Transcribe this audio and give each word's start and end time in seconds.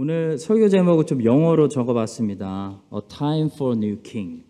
오늘 0.00 0.38
설교 0.38 0.68
제목을 0.68 1.06
좀 1.06 1.24
영어로 1.24 1.66
적어봤습니다. 1.66 2.80
A 2.94 3.00
Time 3.08 3.50
for 3.52 3.76
New 3.76 4.00
King. 4.04 4.44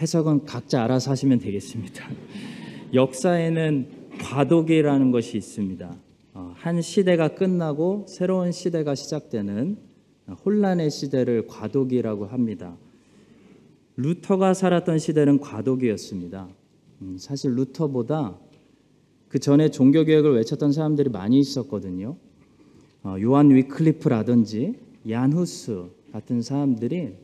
해석은 0.00 0.46
각자 0.46 0.82
알아서 0.82 1.12
하시면 1.12 1.38
되겠습니다. 1.38 2.10
역사에는 2.92 3.86
과도기라는 4.20 5.12
것이 5.12 5.36
있습니다. 5.36 5.96
어, 6.34 6.54
한 6.56 6.82
시대가 6.82 7.28
끝나고 7.28 8.06
새로운 8.08 8.50
시대가 8.50 8.96
시작되는 8.96 9.76
혼란의 10.44 10.90
시대를 10.90 11.46
과도기라고 11.46 12.26
합니다. 12.26 12.76
루터가 13.94 14.54
살았던 14.54 14.98
시대는 14.98 15.38
과도기였습니다. 15.38 16.48
음, 17.02 17.16
사실 17.16 17.52
루터보다 17.52 18.40
그 19.28 19.38
전에 19.38 19.70
종교 19.70 20.02
개혁을 20.02 20.34
외쳤던 20.34 20.72
사람들이 20.72 21.10
많이 21.10 21.38
있었거든요. 21.38 22.16
어, 23.04 23.16
요한 23.20 23.50
위클리프라든지 23.50 24.74
얀후스 25.08 25.86
같은 26.12 26.42
사람들이 26.42 27.14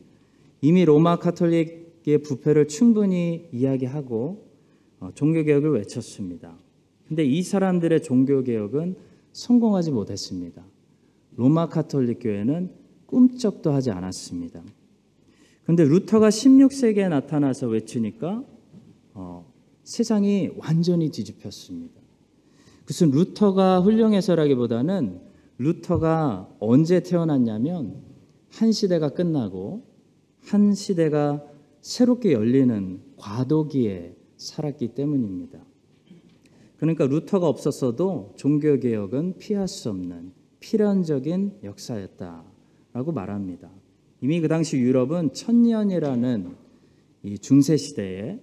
이미 0.61 0.83
로마 0.83 1.17
카톨릭의 1.17 2.21
부패를 2.23 2.67
충분히 2.67 3.47
이야기하고 3.51 4.45
어, 4.99 5.11
종교 5.15 5.43
개혁을 5.43 5.71
외쳤습니다. 5.71 6.57
근데 7.07 7.23
이 7.23 7.41
사람들의 7.41 8.03
종교 8.03 8.43
개혁은 8.43 8.95
성공하지 9.31 9.91
못했습니다. 9.91 10.63
로마 11.37 11.69
카톨릭 11.69 12.19
교회는 12.21 12.71
꿈쩍도 13.05 13.71
하지 13.71 13.91
않았습니다. 13.91 14.61
근데 15.65 15.83
루터가 15.83 16.29
16세기에 16.29 17.09
나타나서 17.09 17.67
외치니까 17.67 18.43
어, 19.13 19.45
세상이 19.83 20.51
완전히 20.57 21.09
뒤집혔습니다. 21.09 21.99
무슨 22.85 23.11
루터가 23.11 23.81
훌륭해서라기보다는 23.81 25.28
루터가 25.59 26.55
언제 26.59 27.03
태어났냐면 27.03 28.01
한 28.49 28.71
시대가 28.71 29.09
끝나고 29.09 29.83
한 30.41 30.73
시대가 30.73 31.43
새롭게 31.81 32.31
열리는 32.31 33.01
과도기에 33.17 34.15
살았기 34.37 34.95
때문입니다. 34.95 35.59
그러니까 36.77 37.05
루터가 37.07 37.47
없었어도 37.47 38.33
종교 38.37 38.79
개혁은 38.79 39.37
피할 39.37 39.67
수 39.67 39.89
없는 39.89 40.31
필연적인 40.61 41.59
역사였다라고 41.63 43.11
말합니다. 43.13 43.69
이미 44.21 44.39
그 44.39 44.47
당시 44.47 44.77
유럽은 44.77 45.33
천년이라는 45.33 46.55
이 47.23 47.37
중세 47.37 47.75
시대에 47.75 48.39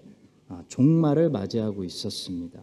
아, 0.49 0.63
종말을 0.69 1.31
맞이하고 1.31 1.83
있었습니다. 1.85 2.63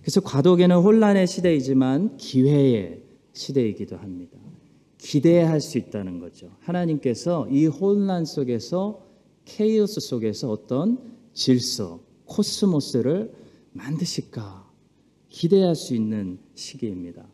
그래서 0.00 0.20
과도기는 0.20 0.76
혼란의 0.76 1.26
시대이지만 1.26 2.16
기회의 2.16 3.07
시대이기도 3.32 3.96
합니다. 3.96 4.38
기대할 4.98 5.60
수 5.60 5.78
있다는 5.78 6.18
거죠. 6.18 6.50
하나님께서 6.60 7.48
이 7.48 7.66
혼란 7.66 8.24
속에서 8.24 9.02
케이오스 9.44 10.00
속에서 10.00 10.50
어떤 10.50 10.98
질서, 11.32 12.00
코스모스를 12.26 13.32
만드실까 13.72 14.68
기대할 15.28 15.74
수 15.76 15.94
있는 15.94 16.38
시기입니다. 16.54 17.26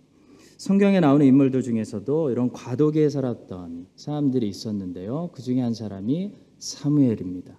성경에 0.56 1.00
나오는 1.00 1.26
인물들 1.26 1.62
중에서도 1.62 2.30
이런 2.30 2.50
과도기에 2.50 3.08
살았던 3.08 3.88
사람들이 3.96 4.48
있었는데요. 4.48 5.30
그 5.32 5.42
중에 5.42 5.60
한 5.60 5.74
사람이 5.74 6.32
사무엘입니다. 6.58 7.56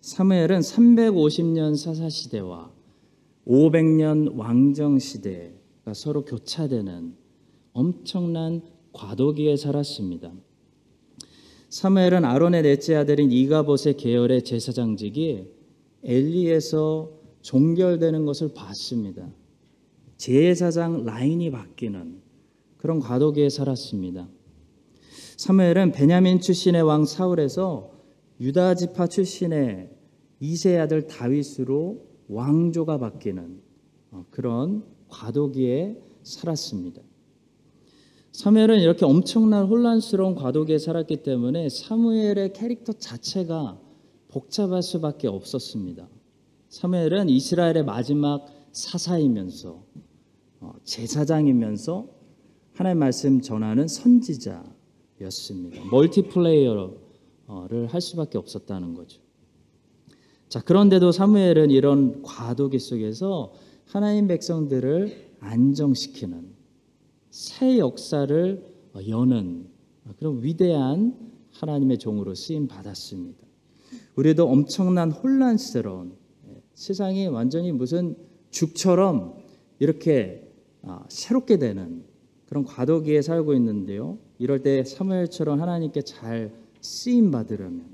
사무엘은 0.00 0.60
350년 0.60 1.76
사사 1.76 2.08
시대와 2.08 2.72
500년 3.46 4.36
왕정 4.36 4.98
시대가 4.98 5.94
서로 5.94 6.24
교차되는 6.24 7.21
엄청난 7.72 8.62
과도기에 8.92 9.56
살았습니다. 9.56 10.32
사무엘은 11.68 12.24
아론의 12.24 12.62
넷째 12.62 12.94
아들인 12.96 13.32
이가봇의 13.32 13.96
계열의 13.96 14.44
제사장직이 14.44 15.46
엘리에서 16.02 17.10
종결되는 17.40 18.26
것을 18.26 18.52
봤습니다. 18.54 19.32
제사장 20.16 21.04
라인이 21.04 21.50
바뀌는 21.50 22.20
그런 22.76 23.00
과도기에 23.00 23.48
살았습니다. 23.48 24.28
사무엘은 25.36 25.92
베냐민 25.92 26.40
출신의 26.40 26.82
왕 26.82 27.06
사울에서 27.06 27.90
유다 28.40 28.74
지파 28.74 29.06
출신의 29.06 29.90
이세 30.40 30.76
아들 30.78 31.06
다윗으로 31.06 32.06
왕조가 32.28 32.98
바뀌는 32.98 33.60
어, 34.10 34.26
그런 34.30 34.84
과도기에 35.08 36.00
살았습니다. 36.22 37.02
사무엘은 38.32 38.80
이렇게 38.80 39.04
엄청난 39.04 39.66
혼란스러운 39.66 40.34
과도기에 40.34 40.78
살았기 40.78 41.22
때문에 41.22 41.68
사무엘의 41.68 42.54
캐릭터 42.54 42.94
자체가 42.94 43.78
복잡할 44.28 44.82
수밖에 44.82 45.28
없었습니다. 45.28 46.08
사무엘은 46.70 47.28
이스라엘의 47.28 47.84
마지막 47.84 48.46
사사이면서 48.72 49.84
어, 50.60 50.72
제사장이면서 50.82 52.08
하나님 52.72 53.00
말씀 53.00 53.42
전하는 53.42 53.86
선지자였습니다. 53.86 55.84
멀티플레이어를 55.90 56.96
할 57.88 58.00
수밖에 58.00 58.38
없었다는 58.38 58.94
거죠. 58.94 59.20
자, 60.48 60.62
그런데도 60.62 61.12
사무엘은 61.12 61.70
이런 61.70 62.22
과도기 62.22 62.78
속에서 62.78 63.52
하나님 63.84 64.26
백성들을 64.26 65.32
안정시키는 65.40 66.51
새 67.32 67.78
역사를 67.78 68.62
여는 69.08 69.66
그런 70.18 70.42
위대한 70.42 71.16
하나님의 71.52 71.96
종으로 71.98 72.34
쓰임 72.34 72.68
받았습니다. 72.68 73.38
우리도 74.16 74.46
엄청난 74.46 75.10
혼란스러운 75.10 76.12
세상이 76.74 77.28
완전히 77.28 77.72
무슨 77.72 78.16
죽처럼 78.50 79.38
이렇게 79.78 80.46
아, 80.82 81.06
새롭게 81.08 81.56
되는 81.56 82.04
그런 82.44 82.64
과도기에 82.64 83.22
살고 83.22 83.54
있는데요. 83.54 84.18
이럴 84.38 84.62
때 84.62 84.84
사무엘처럼 84.84 85.58
하나님께 85.58 86.02
잘 86.02 86.52
쓰임 86.82 87.30
받으려면 87.30 87.86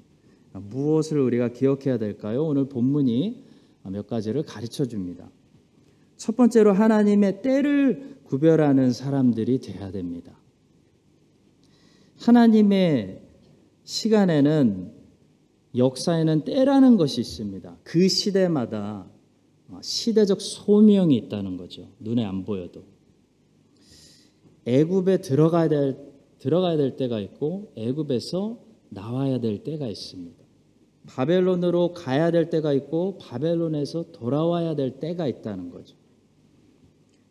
무엇을 0.52 1.20
우리가 1.20 1.52
기억해야 1.52 1.96
될까요? 1.98 2.44
오늘 2.44 2.68
본문이 2.68 3.44
몇 3.84 4.08
가지를 4.08 4.42
가르쳐 4.42 4.84
줍니다. 4.84 5.30
첫 6.16 6.34
번째로 6.34 6.72
하나님의 6.72 7.42
때를 7.42 8.17
구별하는 8.28 8.92
사람들이 8.92 9.58
돼야 9.58 9.90
됩니다. 9.90 10.38
하나님의 12.18 13.22
시간에는 13.84 14.92
역사에는 15.76 16.44
때라는 16.44 16.96
것이 16.96 17.20
있습니다. 17.22 17.78
그 17.84 18.08
시대마다 18.08 19.06
시대적 19.80 20.40
소명이 20.40 21.16
있다는 21.16 21.56
거죠. 21.56 21.88
눈에 22.00 22.24
안 22.24 22.44
보여도. 22.44 22.84
애굽에 24.66 25.22
들어가야 25.22 25.68
될 25.68 26.08
들어가야 26.38 26.76
될 26.76 26.96
때가 26.96 27.18
있고 27.20 27.72
애굽에서 27.76 28.58
나와야 28.90 29.40
될 29.40 29.64
때가 29.64 29.88
있습니다. 29.88 30.36
바벨론으로 31.06 31.94
가야 31.94 32.30
될 32.30 32.50
때가 32.50 32.72
있고 32.74 33.18
바벨론에서 33.18 34.12
돌아와야 34.12 34.76
될 34.76 35.00
때가 35.00 35.26
있다는 35.26 35.70
거죠. 35.70 35.97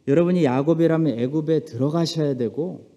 여러분이 0.08 0.46
야곱이라면 0.46 1.20
애굽에 1.20 1.66
들어가셔야 1.66 2.36
되고 2.36 2.90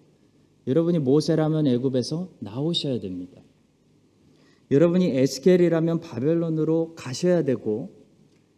여러분이 0.67 0.99
모세라면 0.99 1.67
애굽에서 1.67 2.29
나오셔야 2.39 2.99
됩니다. 2.99 3.41
여러분이 4.69 5.17
에스겔이라면 5.17 5.99
바벨론으로 5.99 6.95
가셔야 6.95 7.43
되고 7.43 7.93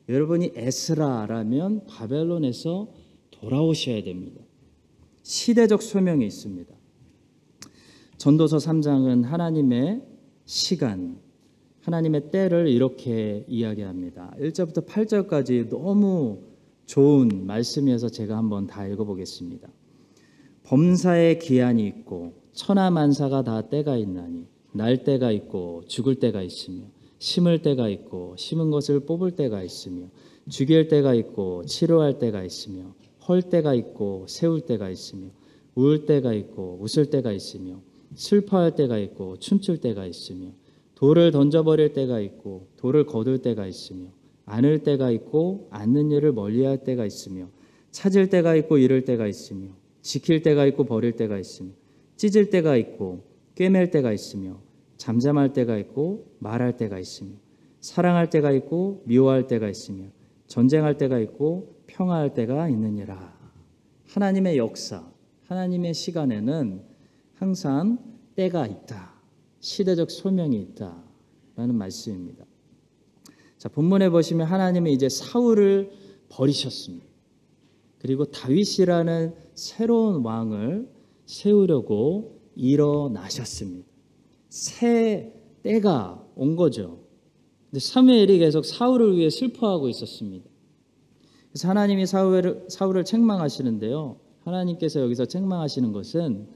여러분이 0.08 0.52
에스라라면 0.56 1.88
바벨론에서 1.88 2.90
돌아오셔야 3.32 4.04
됩니다. 4.04 4.42
시대적 5.24 5.82
소명이 5.82 6.26
있습니다. 6.26 6.74
전도서 8.18 8.58
3장은 8.58 9.24
하나님의 9.24 10.02
시간, 10.46 11.18
하나님의 11.82 12.32
때를 12.32 12.68
이렇게 12.68 13.44
이야기합니다. 13.48 14.36
1절부터 14.40 14.86
8절까지 14.86 15.70
너무 15.70 16.53
좋은 16.86 17.46
말씀이어서 17.46 18.10
제가 18.10 18.38
한번 18.38 18.68
다 18.68 18.86
읽어보겠습니다. 18.88 19.68
범사의 20.64 21.40
기한이 21.40 21.86
있고 21.88 22.34
천하 22.54 22.90
만사가 22.90 23.44
다 23.44 23.70
때가 23.70 23.98
있나니 23.98 24.46
날 24.72 25.04
때가 25.04 25.32
있고 25.32 25.84
죽을 25.88 26.16
때가 26.16 26.42
있으며 26.42 26.84
심을 27.20 27.62
때가 27.62 27.90
있고 27.90 28.36
심은 28.38 28.70
것을 28.70 29.02
뽑을 29.02 29.32
때가 29.32 29.64
있으며 29.64 30.08
죽일 30.50 30.88
때가 30.88 31.14
있고 31.14 31.64
치료할 31.66 32.20
때가 32.20 32.44
있으며 32.44 32.94
헐 33.28 33.42
때가 33.42 33.74
있고 33.74 34.26
세울 34.28 34.62
때가 34.62 34.90
있으며 34.90 35.28
울 35.76 36.06
때가 36.06 36.34
있고 36.34 36.80
웃을 36.82 37.06
때가 37.06 37.32
있으며 37.32 37.80
슬퍼할 38.16 38.76
때가 38.76 38.98
있고 38.98 39.38
춤출 39.38 39.80
때가 39.80 40.06
있으며 40.06 40.50
돌을 40.96 41.32
던져버릴 41.32 41.94
때가 41.94 42.20
있고 42.20 42.68
돌을 42.78 43.06
거둘 43.06 43.42
때가 43.42 43.66
있으며 43.68 44.10
안을 44.46 44.84
때가 44.84 45.12
있고 45.12 45.68
않는 45.72 46.12
일을 46.12 46.34
멀리할 46.34 46.84
때가 46.84 47.06
있으며 47.06 47.48
찾을 47.92 48.30
때가 48.30 48.56
있고 48.56 48.78
잃을 48.78 49.06
때가 49.06 49.28
있으며 49.28 49.70
지킬 50.02 50.42
때가 50.42 50.66
있고 50.66 50.84
버릴 50.86 51.16
때가 51.16 51.38
있으며 51.40 51.72
찢을 52.18 52.50
때가 52.50 52.76
있고 52.78 53.24
꿰맬 53.56 53.92
때가 53.92 54.12
있으며 54.12 54.60
잠잠할 54.98 55.54
때가 55.54 55.78
있고 55.78 56.36
말할 56.40 56.78
때가 56.78 57.00
있으며 57.00 57.32
사랑할 57.80 58.30
때가 58.30 58.52
있고 58.52 59.04
미워할 59.06 59.48
때가 59.48 59.70
있으며 59.70 60.06
전쟁할 60.48 60.98
때가 60.98 61.20
있고 61.20 61.82
평화할 61.88 62.34
때가 62.34 62.70
있느니라. 62.70 63.34
하나님의 64.08 64.58
역사, 64.58 65.12
하나님의 65.48 65.94
시간에는 65.94 66.84
항상 67.36 67.98
때가 68.36 68.68
있다. 68.68 69.14
시대적 69.60 70.12
소명이 70.12 70.62
있다 70.62 71.04
라는 71.56 71.76
말씀입니다. 71.76 72.46
자, 73.64 73.70
본문에 73.70 74.10
보시면 74.10 74.46
하나님은 74.46 74.92
이제 74.92 75.08
사울을 75.08 75.90
버리셨습니다. 76.28 77.06
그리고 77.98 78.26
다윗이라는 78.26 79.36
새로운 79.54 80.22
왕을 80.22 80.90
세우려고 81.26 82.42
일어나셨습니다. 82.58 83.88
새 84.50 85.32
때가 85.62 86.28
온 86.36 86.58
거죠. 86.58 87.00
근데 87.72 87.80
사무엘이 87.80 88.38
계속 88.40 88.66
사울을 88.66 89.16
위해 89.16 89.30
슬퍼하고 89.30 89.88
있었습니다. 89.88 90.46
그래서 91.48 91.70
하나님이 91.70 92.06
사울을, 92.06 92.66
사울을 92.68 93.06
책망하시는데요. 93.06 94.18
하나님께서 94.42 95.00
여기서 95.00 95.28
책망하시는 95.28 95.94
것은 95.94 96.50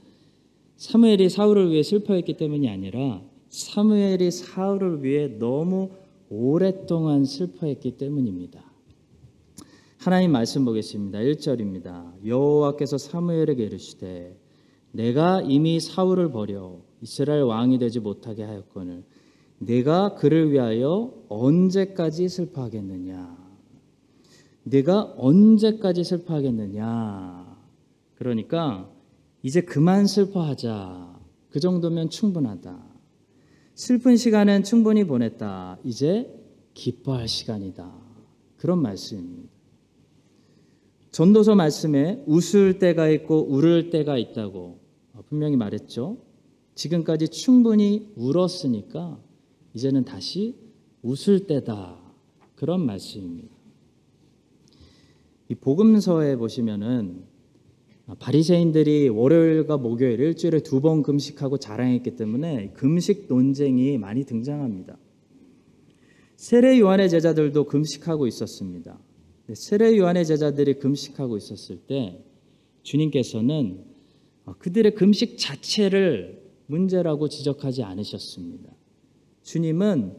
사무엘이 0.76 1.30
사울을 1.30 1.70
위해 1.70 1.82
슬퍼했기 1.82 2.36
때문이 2.36 2.68
아니라 2.68 3.22
사무엘이 3.48 4.30
사울을 4.30 5.02
위해 5.02 5.38
너무 5.38 5.88
오랫동안 6.30 7.24
슬퍼했기 7.24 7.96
때문입니다. 7.96 8.62
하나님 9.98 10.32
말씀 10.32 10.64
보겠습니다. 10.64 11.18
1절입니다. 11.18 12.24
여호와께서 12.24 12.98
사무엘에게 12.98 13.64
이르시되 13.64 14.38
내가 14.92 15.42
이미 15.42 15.80
사울을 15.80 16.30
버려 16.30 16.80
이스라엘 17.00 17.42
왕이 17.42 17.78
되지 17.78 18.00
못하게 18.00 18.44
하였거늘 18.44 19.04
내가 19.58 20.14
그를 20.14 20.52
위하여 20.52 21.12
언제까지 21.28 22.28
슬퍼하겠느냐? 22.28 23.36
내가 24.62 25.14
언제까지 25.16 26.04
슬퍼하겠느냐? 26.04 27.58
그러니까 28.14 28.90
이제 29.42 29.60
그만 29.60 30.06
슬퍼하자. 30.06 31.18
그 31.50 31.60
정도면 31.60 32.10
충분하다. 32.10 32.87
슬픈 33.78 34.16
시간은 34.16 34.64
충분히 34.64 35.04
보냈다. 35.04 35.78
이제 35.84 36.28
기뻐할 36.74 37.28
시간이다. 37.28 37.94
그런 38.56 38.82
말씀입니다. 38.82 39.48
전도서 41.12 41.54
말씀에 41.54 42.24
웃을 42.26 42.80
때가 42.80 43.08
있고 43.08 43.46
울을 43.48 43.90
때가 43.90 44.18
있다고 44.18 44.80
분명히 45.28 45.56
말했죠. 45.56 46.18
지금까지 46.74 47.28
충분히 47.28 48.12
울었으니까 48.16 49.22
이제는 49.74 50.04
다시 50.04 50.56
웃을 51.02 51.46
때다. 51.46 52.00
그런 52.56 52.84
말씀입니다. 52.84 53.54
이 55.50 55.54
복음서에 55.54 56.34
보시면은 56.34 57.22
바리새인들이 58.14 59.08
월요일과 59.10 59.76
목요일 59.76 60.18
일주일에 60.20 60.60
두 60.60 60.80
번 60.80 61.02
금식하고 61.02 61.58
자랑했기 61.58 62.16
때문에 62.16 62.70
금식 62.72 63.26
논쟁이 63.28 63.98
많이 63.98 64.24
등장합니다. 64.24 64.96
세례 66.36 66.78
요한의 66.78 67.10
제자들도 67.10 67.64
금식하고 67.64 68.26
있었습니다. 68.26 68.98
세례 69.52 69.98
요한의 69.98 70.24
제자들이 70.24 70.78
금식하고 70.78 71.36
있었을 71.36 71.78
때 71.86 72.24
주님께서는 72.82 73.84
그들의 74.58 74.94
금식 74.94 75.36
자체를 75.36 76.40
문제라고 76.66 77.28
지적하지 77.28 77.82
않으셨습니다. 77.82 78.72
주님은 79.42 80.16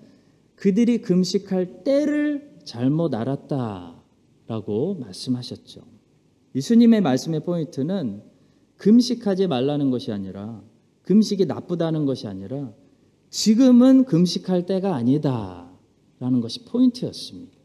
그들이 0.55 0.99
금식할 0.99 1.83
때를 1.83 2.59
잘못 2.65 3.13
알았다라고 3.15 4.95
말씀하셨죠. 4.99 5.98
예수님의 6.55 7.01
말씀의 7.01 7.41
포인트는 7.41 8.23
금식하지 8.77 9.47
말라는 9.47 9.91
것이 9.91 10.11
아니라 10.11 10.63
금식이 11.03 11.45
나쁘다는 11.45 12.05
것이 12.05 12.27
아니라 12.27 12.73
지금은 13.29 14.05
금식할 14.05 14.65
때가 14.65 14.95
아니다 14.95 15.71
라는 16.19 16.41
것이 16.41 16.65
포인트였습니다. 16.65 17.57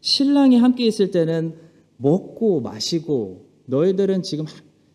신랑이 0.00 0.56
함께 0.56 0.86
있을 0.86 1.10
때는 1.10 1.56
먹고 1.96 2.60
마시고 2.60 3.46
너희들은 3.66 4.22
지금 4.22 4.46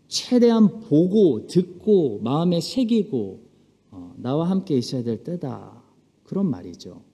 최대한 0.07 0.79
보고 0.81 1.47
듣고 1.47 2.19
마음에 2.21 2.59
새기고 2.59 3.43
어, 3.91 4.13
나와 4.17 4.49
함께 4.49 4.77
있어야 4.77 5.03
될 5.03 5.23
때다. 5.23 5.83
그런 6.23 6.49
말이죠. 6.49 7.04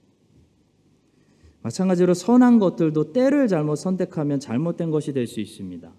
마찬가지로 1.64 2.14
선한 2.14 2.60
것들도 2.60 3.14
때를 3.14 3.48
잘못 3.48 3.76
선택하면 3.76 4.40
잘못된 4.40 4.90
것이 4.90 5.14
될 5.14 5.28
수 5.28 5.40
있습니다. 5.40 5.94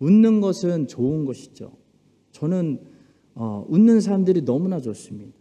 웃는 0.00 0.40
것은 0.40 0.88
좋은 0.88 1.24
것이죠. 1.24 1.72
저는 2.32 2.80
어, 3.34 3.64
웃는 3.68 4.00
사람들이 4.00 4.42
너무나 4.44 4.80
좋습니다. 4.80 5.32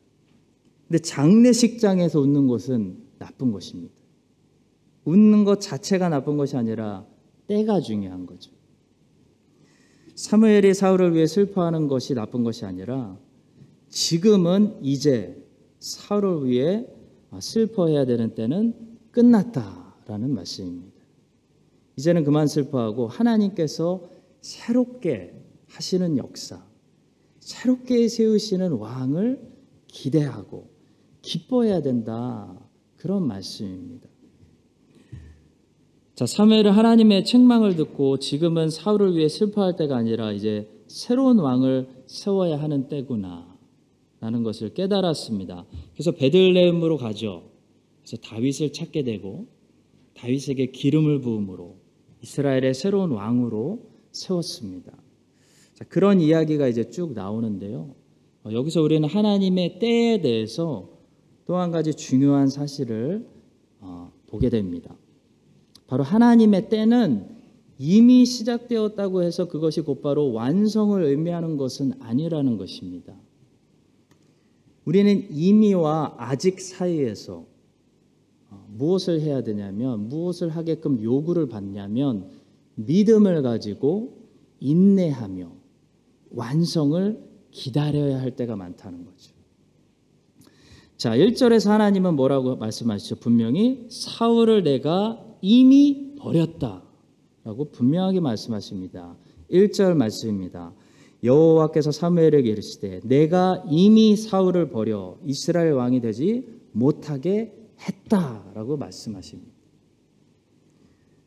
근데 0.87 0.99
장례식장에서 0.99 2.19
웃는 2.19 2.47
것은 2.47 2.97
나쁜 3.17 3.51
것입니다. 3.51 3.93
웃는 5.05 5.43
것 5.43 5.59
자체가 5.59 6.09
나쁜 6.09 6.37
것이 6.37 6.55
아니라 6.55 7.05
때가 7.47 7.81
중요한 7.81 8.25
거죠. 8.25 8.51
사무엘이 10.15 10.73
사울을 10.73 11.15
위해 11.15 11.25
슬퍼하는 11.25 11.87
것이 11.87 12.13
나쁜 12.13 12.43
것이 12.43 12.65
아니라 12.65 13.17
지금은 13.89 14.77
이제 14.81 15.43
사울을 15.79 16.47
위해 16.47 16.85
슬퍼해야 17.39 18.05
되는 18.05 18.35
때는 18.35 18.92
끝났다라는 19.13 20.33
말씀입니다. 20.33 21.01
이제는 21.95 22.23
그만 22.23 22.47
슬퍼하고 22.47 23.07
하나님께서 23.07 24.01
새롭게 24.41 25.33
하시는 25.69 26.17
역사, 26.17 26.61
새롭게 27.39 28.07
세우시는 28.07 28.73
왕을 28.73 29.39
기대하고 29.87 30.69
기뻐해야 31.21 31.81
된다. 31.81 32.59
그런 32.97 33.25
말씀입니다. 33.27 34.09
자, 36.15 36.25
사무엘은 36.25 36.71
하나님의 36.71 37.25
책망을 37.25 37.75
듣고 37.75 38.19
지금은 38.19 38.69
사울을 38.69 39.15
위해 39.15 39.27
슬퍼할 39.27 39.75
때가 39.75 39.95
아니라 39.95 40.31
이제 40.31 40.69
새로운 40.87 41.39
왕을 41.39 41.87
세워야 42.07 42.61
하는 42.61 42.87
때구나. 42.87 43.53
라는 44.19 44.43
것을 44.43 44.73
깨달았습니다. 44.73 45.65
그래서 45.93 46.11
베들레헴으로 46.11 46.95
가죠. 46.97 47.52
그래서 48.03 48.17
다윗을 48.17 48.73
찾게 48.73 49.03
되고 49.03 49.47
다윗에게 50.15 50.67
기름을 50.67 51.21
부음으로 51.21 51.77
이스라엘의 52.21 52.73
새로운 52.73 53.11
왕으로 53.11 53.81
세웠습니다. 54.11 54.93
자, 55.73 55.85
그런 55.85 56.21
이야기가 56.21 56.67
이제 56.67 56.89
쭉 56.89 57.13
나오는데요. 57.13 57.95
어, 58.43 58.51
여기서 58.51 58.81
우리는 58.81 59.07
하나님의 59.07 59.79
때에 59.79 60.21
대해서 60.21 60.89
또 61.45 61.57
한 61.57 61.71
가지 61.71 61.93
중요한 61.93 62.47
사실을 62.47 63.27
어, 63.81 64.11
보게 64.27 64.49
됩니다. 64.49 64.95
바로 65.87 66.03
하나님의 66.03 66.69
때는 66.69 67.27
이미 67.77 68.25
시작되었다고 68.25 69.23
해서 69.23 69.47
그것이 69.47 69.81
곧바로 69.81 70.31
완성을 70.31 71.01
의미하는 71.03 71.57
것은 71.57 71.93
아니라는 71.99 72.57
것입니다. 72.57 73.13
우리는 74.85 75.27
이미와 75.31 76.15
아직 76.17 76.61
사이에서 76.61 77.33
어, 77.35 77.52
무엇을 78.77 79.21
해야 79.21 79.41
되냐면 79.41 80.09
무엇을 80.09 80.49
하게끔 80.49 81.01
요구를 81.01 81.47
받냐면 81.47 82.29
믿음을 82.75 83.41
가지고 83.41 84.17
인내하며 84.59 85.51
완성을 86.31 87.19
기다려야 87.51 88.19
할 88.19 88.35
때가 88.35 88.55
많다는 88.55 89.05
거죠. 89.05 89.33
자, 90.97 91.15
1절에서 91.15 91.69
하나님은 91.69 92.15
뭐라고 92.15 92.55
말씀하시죠? 92.55 93.17
분명히 93.17 93.85
사울을 93.89 94.63
내가 94.63 95.23
이미 95.41 96.15
버렸다 96.17 96.83
라고 97.43 97.65
분명하게 97.65 98.21
말씀하십니다. 98.21 99.17
1절 99.51 99.95
말씀입니다. 99.95 100.73
여호와께서 101.23 101.91
사무엘에게 101.91 102.49
이르시되 102.49 103.01
내가 103.03 103.63
이미 103.69 104.15
사울을 104.15 104.69
버려 104.69 105.17
이스라엘 105.25 105.73
왕이 105.73 106.01
되지 106.01 106.47
못하게 106.71 107.53
했다라고 107.79 108.77
말씀하십니다. 108.77 109.51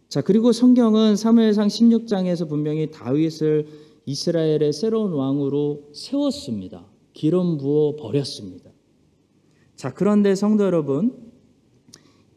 자, 0.08 0.20
그리고 0.22 0.52
성경은 0.52 1.16
사무엘상 1.16 1.68
16장에서 1.68 2.48
분명히 2.48 2.90
다윗을 2.90 3.66
이스라엘의 4.06 4.72
새로운 4.72 5.12
왕으로 5.12 5.90
세웠습니다. 5.92 6.86
기름 7.12 7.58
부어 7.58 7.96
버렸습니다. 7.96 8.70
자, 9.74 9.92
그런데 9.92 10.34
성도 10.34 10.64
여러분, 10.64 11.32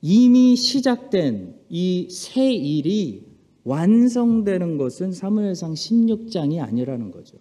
이미 0.01 0.55
시작된 0.55 1.59
이 1.69 2.07
새 2.09 2.51
일이 2.53 3.29
완성되는 3.63 4.77
것은 4.77 5.11
사무엘상 5.11 5.73
16장이 5.73 6.59
아니라는 6.61 7.11
거죠. 7.11 7.37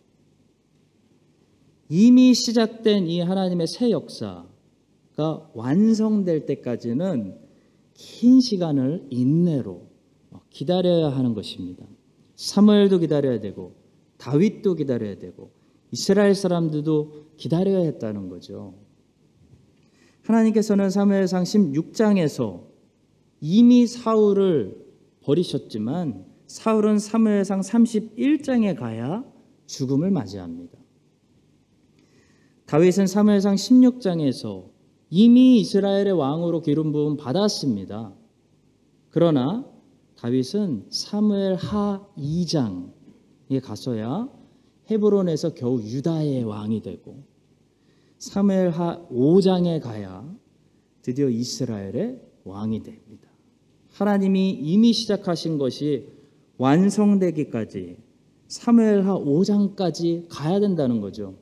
이미 1.89 2.35
시작된 2.35 3.07
이 3.07 3.21
하나님의 3.21 3.67
새 3.67 3.91
역사 3.91 4.47
가 5.19 5.51
완성될 5.53 6.47
때까지는 6.47 7.37
긴 7.93 8.41
시간을 8.41 9.09
인내로 9.11 9.89
기다려야 10.49 11.09
하는 11.09 11.35
것입니다. 11.35 11.85
사무엘도 12.37 13.01
기다려야 13.01 13.41
되고 13.41 13.75
다윗도 14.19 14.77
기다려야 14.77 15.19
되고 15.19 15.51
이스라엘 15.91 16.37
사람들도 16.37 17.33
기다려야 17.37 17.81
했다는 17.81 18.29
거죠. 18.29 18.75
하나님께서는 20.23 20.89
사무엘상 20.89 21.43
16장에서 21.43 22.69
이미 23.41 23.89
사울을 23.89 24.87
버리셨지만 25.23 26.27
사울은 26.47 27.01
사무엘상 27.01 27.63
31장에 27.63 28.77
가야 28.77 29.25
죽음을 29.67 30.13
맞이합니다. 30.13 30.79
다윗은 32.67 33.09
사무엘상 33.09 33.57
16장에서 33.57 34.78
이미 35.11 35.61
이스라엘의 35.61 36.13
왕으로 36.13 36.61
기름 36.61 36.93
부음 36.93 37.17
받았습니다. 37.17 38.13
그러나 39.11 39.65
다윗은 40.17 40.87
사무엘 40.91 41.55
하 41.55 42.07
2장에 42.17 43.63
가서야 43.63 44.29
헤브론에서 44.91 45.55
겨우 45.55 45.81
유다의 45.81 46.45
왕이 46.45 46.83
되고 46.83 47.23
사무엘 48.19 48.71
하 48.71 49.07
5장에 49.09 49.81
가야 49.81 50.29
드디어 51.03 51.29
이스라엘의 51.29 52.21
왕이 52.45 52.83
됩니다. 52.83 53.29
하나님이 53.93 54.51
이미 54.51 54.93
시작하신 54.93 55.59
것이 55.59 56.09
완성되기까지 56.59 57.97
사무엘 58.49 59.07
하 59.07 59.19
5장까지 59.19 60.27
가야 60.29 60.61
된다는 60.61 61.01
거죠. 61.01 61.37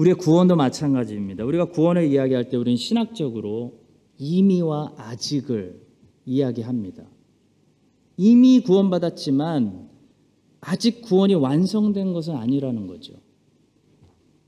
우리의 0.00 0.14
구원도 0.14 0.56
마찬가지입니다. 0.56 1.44
우리가 1.44 1.66
구원을 1.66 2.06
이야기할 2.06 2.48
때 2.48 2.56
우리는 2.56 2.76
신학적으로 2.76 3.80
이미와 4.16 4.94
아직을 4.96 5.78
이야기합니다. 6.24 7.04
이미 8.16 8.60
구원받았지만 8.60 9.90
아직 10.62 11.02
구원이 11.02 11.34
완성된 11.34 12.14
것은 12.14 12.34
아니라는 12.34 12.86
거죠. 12.86 13.12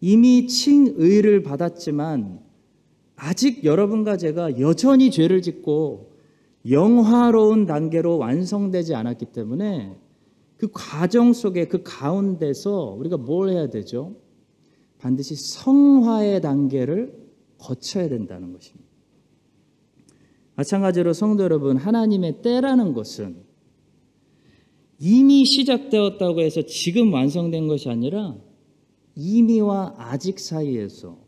이미 0.00 0.46
칭의를 0.46 1.42
받았지만 1.42 2.40
아직 3.16 3.64
여러분과 3.64 4.16
제가 4.16 4.58
여전히 4.58 5.10
죄를 5.10 5.42
짓고 5.42 6.12
영화로운 6.70 7.66
단계로 7.66 8.16
완성되지 8.16 8.94
않았기 8.94 9.26
때문에 9.26 9.96
그 10.56 10.68
과정 10.72 11.34
속에 11.34 11.68
그 11.68 11.82
가운데서 11.82 12.96
우리가 12.98 13.18
뭘 13.18 13.50
해야 13.50 13.68
되죠? 13.68 14.21
반드시 15.02 15.34
성화의 15.34 16.40
단계를 16.42 17.12
거쳐야 17.58 18.08
된다는 18.08 18.52
것입니다. 18.52 18.88
마찬가지로 20.54 21.12
성도 21.12 21.42
여러분, 21.42 21.76
하나님의 21.76 22.40
때라는 22.42 22.92
것은 22.92 23.42
이미 25.00 25.44
시작되었다고 25.44 26.40
해서 26.42 26.62
지금 26.62 27.12
완성된 27.12 27.66
것이 27.66 27.88
아니라 27.88 28.36
이미와 29.16 29.96
아직 29.98 30.38
사이에서 30.38 31.18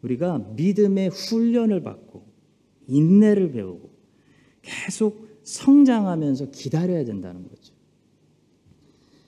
우리가 0.00 0.38
믿음의 0.56 1.10
훈련을 1.10 1.82
받고 1.82 2.24
인내를 2.86 3.52
배우고 3.52 3.90
계속 4.62 5.28
성장하면서 5.42 6.52
기다려야 6.52 7.04
된다는 7.04 7.46
거죠. 7.46 7.74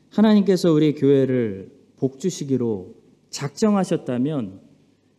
하나님께서 0.09 0.73
우리 0.73 0.95
교회를 0.95 1.71
복주시기로 1.97 3.02
작정하셨다면 3.33 4.61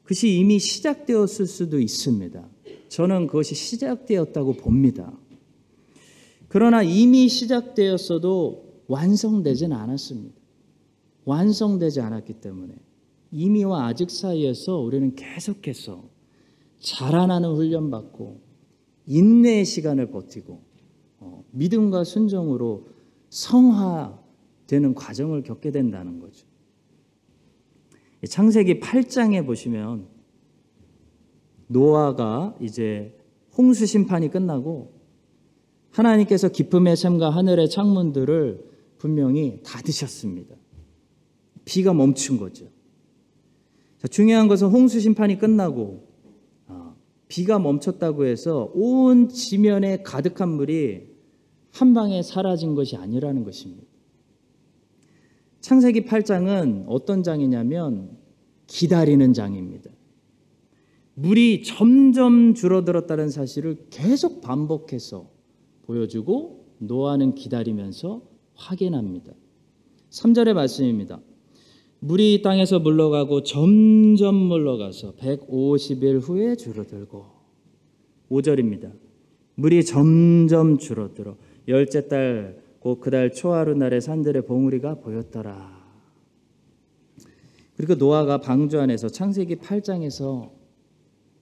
그것이 0.04 0.38
이미 0.38 0.60
시작되었을 0.60 1.46
수도 1.46 1.80
있습니다. 1.80 2.48
저는 2.88 3.28
그것이 3.28 3.56
시작되었다고 3.56 4.54
봅니다. 4.54 5.12
그러나 6.48 6.84
이미 6.84 7.28
시작되었어도 7.28 8.84
완성되지는 8.88 9.76
않았습니다. 9.76 10.36
완성되지 11.26 12.02
않았기 12.02 12.34
때문에 12.34 12.76
이미와 13.32 13.88
아직 13.88 14.12
사이에서 14.12 14.78
우리는 14.78 15.16
계속해서 15.16 16.08
자라나는 16.80 17.56
훈련 17.56 17.90
받고 17.90 18.42
인내의 19.08 19.66
시간을 19.66 20.12
버티고 20.12 20.62
어, 21.20 21.44
믿음과 21.52 22.04
순종으로 22.04 22.88
성화되는 23.30 24.94
과정을 24.94 25.44
겪게 25.44 25.72
된다는 25.72 26.20
거죠. 26.20 26.46
창세기 28.28 28.80
8장에 28.80 29.46
보시면 29.46 30.08
노아가 31.68 32.56
이제 32.62 33.18
홍수 33.58 33.86
심판이 33.86 34.30
끝나고 34.30 34.94
하나님께서 35.92 36.50
기쁨의 36.50 36.96
샘과 36.98 37.30
하늘의 37.30 37.70
창문들을 37.70 38.74
분명히 38.98 39.60
닫으셨습니다. 39.64 40.56
비가 41.66 41.94
멈춘 41.94 42.38
거죠. 42.38 42.68
자, 44.00 44.08
중요한 44.08 44.48
것은 44.48 44.68
홍수 44.68 45.00
심판이 45.00 45.38
끝나고 45.38 46.08
아, 46.68 46.96
비가 47.28 47.60
멈췄다고 47.60 48.26
해서 48.26 48.72
온 48.74 49.30
지면에 49.30 50.02
가득한 50.04 50.50
물이 50.50 51.14
한 51.72 51.94
방에 51.94 52.22
사라진 52.22 52.76
것이 52.76 52.96
아니라는 52.96 53.44
것입니다. 53.44 53.93
창세기 55.64 56.02
8장은 56.02 56.84
어떤 56.88 57.24
장이냐면 57.24 58.18
기다리는 58.68 59.32
장입니다. 59.32 59.90
물이 61.14 61.64
점점 61.64 62.54
줄어들었다는 62.54 63.30
사실을 63.30 63.78
계속 63.90 64.42
반복해서 64.42 65.30
보여주고 65.84 66.66
노아는 66.80 67.36
기다리면서 67.36 68.24
확인합니다. 68.56 69.32
3절의 70.10 70.54
말씀입니다. 70.54 71.22
물이 72.00 72.42
땅에서 72.42 72.80
물러가고 72.80 73.44
점점 73.44 74.36
물러가서 74.36 75.14
150일 75.14 76.20
후에 76.20 76.58
줄어들고 76.58 77.26
5절입니다. 78.30 78.92
물이 79.56 79.86
점점 79.86 80.78
줄어들어 80.78 81.38
열째 81.70 82.10
달 82.10 82.63
곧 82.84 83.00
그달 83.00 83.32
초하루 83.32 83.76
날에 83.76 84.02
산들의 84.02 84.46
봉우리가 84.46 84.96
보였더라. 84.96 85.82
그리고 87.78 87.96
노아가 87.96 88.40
방주 88.40 88.78
안에서 88.78 89.08
창세기 89.08 89.56
8장에서 89.56 90.52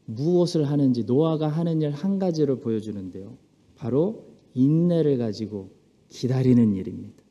무엇을 0.05 0.65
하는지 0.65 1.03
노아가 1.03 1.47
하는 1.47 1.81
일 1.81 1.89
한 1.91 2.19
가지를 2.19 2.59
보여주는데요. 2.59 3.37
바로 3.75 4.27
인내를 4.53 5.17
가지고 5.17 5.71
기다리는 6.09 6.75
일입니다. 6.75 7.23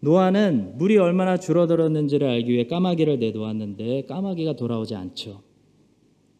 노아는 0.00 0.78
물이 0.78 0.96
얼마나 0.96 1.36
줄어들었는지를 1.36 2.26
알기 2.26 2.52
위해 2.52 2.66
까마귀를 2.66 3.18
내놓았는데 3.18 4.06
까마귀가 4.06 4.56
돌아오지 4.56 4.94
않죠. 4.94 5.42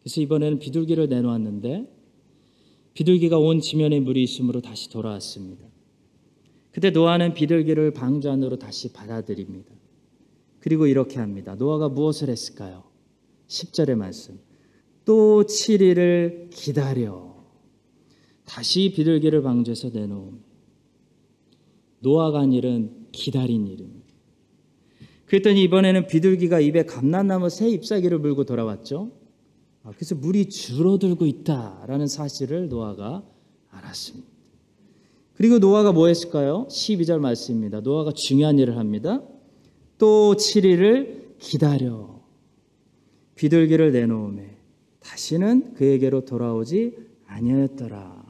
그래서 0.01 0.19
이번에는 0.21 0.57
비둘기를 0.57 1.09
내놓았는데 1.09 1.85
비둘기가 2.95 3.37
온 3.37 3.59
지면에 3.59 3.99
물이 3.99 4.23
있으므로 4.23 4.61
다시 4.61 4.89
돌아왔습니다. 4.89 5.69
그때 6.79 6.91
노아는 6.91 7.33
비둘기를 7.33 7.91
방주 7.91 8.31
안으로 8.31 8.57
다시 8.57 8.93
받아들입니다. 8.93 9.69
그리고 10.61 10.87
이렇게 10.87 11.19
합니다. 11.19 11.55
노아가 11.55 11.89
무엇을 11.89 12.29
했을까요? 12.29 12.85
10절의 13.49 13.95
말씀. 13.95 14.39
또 15.03 15.43
7일을 15.43 16.49
기다려 16.51 17.35
다시 18.45 18.93
비둘기를 18.95 19.41
방주에서 19.41 19.89
내놓음. 19.89 20.41
노아가 21.99 22.39
한 22.39 22.53
일은 22.53 23.07
기다린 23.11 23.67
일입니다. 23.67 24.13
그랬더니 25.25 25.61
이번에는 25.63 26.07
비둘기가 26.07 26.61
입에 26.61 26.85
감난나무 26.85 27.49
새 27.49 27.67
잎사귀를 27.67 28.19
물고 28.19 28.45
돌아왔죠. 28.45 29.11
아, 29.83 29.91
그래서 29.91 30.15
물이 30.15 30.47
줄어들고 30.47 31.25
있다라는 31.25 32.07
사실을 32.07 32.69
노아가 32.69 33.27
알았습니다. 33.69 34.28
그리고 35.39 35.57
노아가 35.57 35.93
뭐 35.93 36.07
했을까요? 36.07 36.67
12절 36.69 37.19
말씀입니다. 37.19 37.79
노아가 37.79 38.11
중요한 38.11 38.59
일을 38.59 38.75
합니다. 38.75 39.23
또 39.97 40.35
7일을 40.35 41.37
기다려 41.39 42.19
비둘기를 43.35 43.93
내놓음에 43.93 44.57
다시는 44.99 45.75
그에게로 45.75 46.25
돌아오지 46.25 46.97
아니하였더라. 47.25 48.21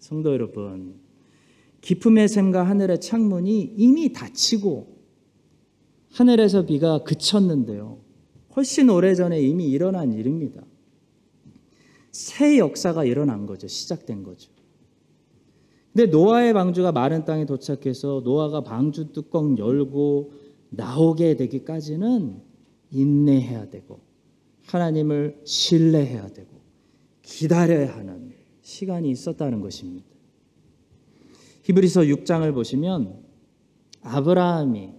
성도 0.00 0.34
여러분, 0.34 0.96
기품의 1.80 2.28
샘과 2.28 2.64
하늘의 2.64 3.00
창문이 3.00 3.76
이미 3.78 4.12
닫히고 4.12 4.98
하늘에서 6.12 6.66
비가 6.66 7.02
그쳤는데요. 7.04 8.00
훨씬 8.54 8.90
오래전에 8.90 9.40
이미 9.40 9.70
일어난 9.70 10.12
일입니다. 10.12 10.62
새 12.10 12.58
역사가 12.58 13.06
일어난 13.06 13.46
거죠. 13.46 13.66
시작된 13.66 14.24
거죠. 14.24 14.59
근데 15.92 16.06
노아의 16.06 16.52
방주가 16.52 16.92
마른 16.92 17.24
땅에 17.24 17.46
도착해서 17.46 18.22
노아가 18.24 18.62
방주 18.62 19.12
뚜껑 19.12 19.58
열고 19.58 20.32
나오게 20.70 21.36
되기까지는 21.36 22.40
인내해야 22.92 23.70
되고 23.70 24.00
하나님을 24.66 25.40
신뢰해야 25.44 26.28
되고 26.28 26.60
기다려야 27.22 27.96
하는 27.96 28.32
시간이 28.62 29.10
있었다는 29.10 29.60
것입니다. 29.60 30.06
히브리서 31.64 32.02
6장을 32.02 32.54
보시면 32.54 33.22
아브라함이 34.02 34.90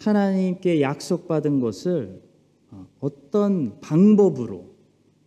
하나님께 0.00 0.80
약속받은 0.80 1.60
것을 1.60 2.22
어, 2.70 2.86
어떤 3.00 3.80
방법으로 3.80 4.74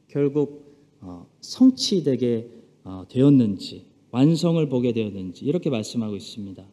결국 0.08 0.65
어, 1.00 1.27
성취되게 1.39 2.50
어, 2.84 3.05
되었는지 3.08 3.86
완성을 4.16 4.66
보게 4.70 4.94
되었는지 4.94 5.44
이렇게 5.44 5.70
말씀하고 5.70 6.16
있습니다. 6.16 6.66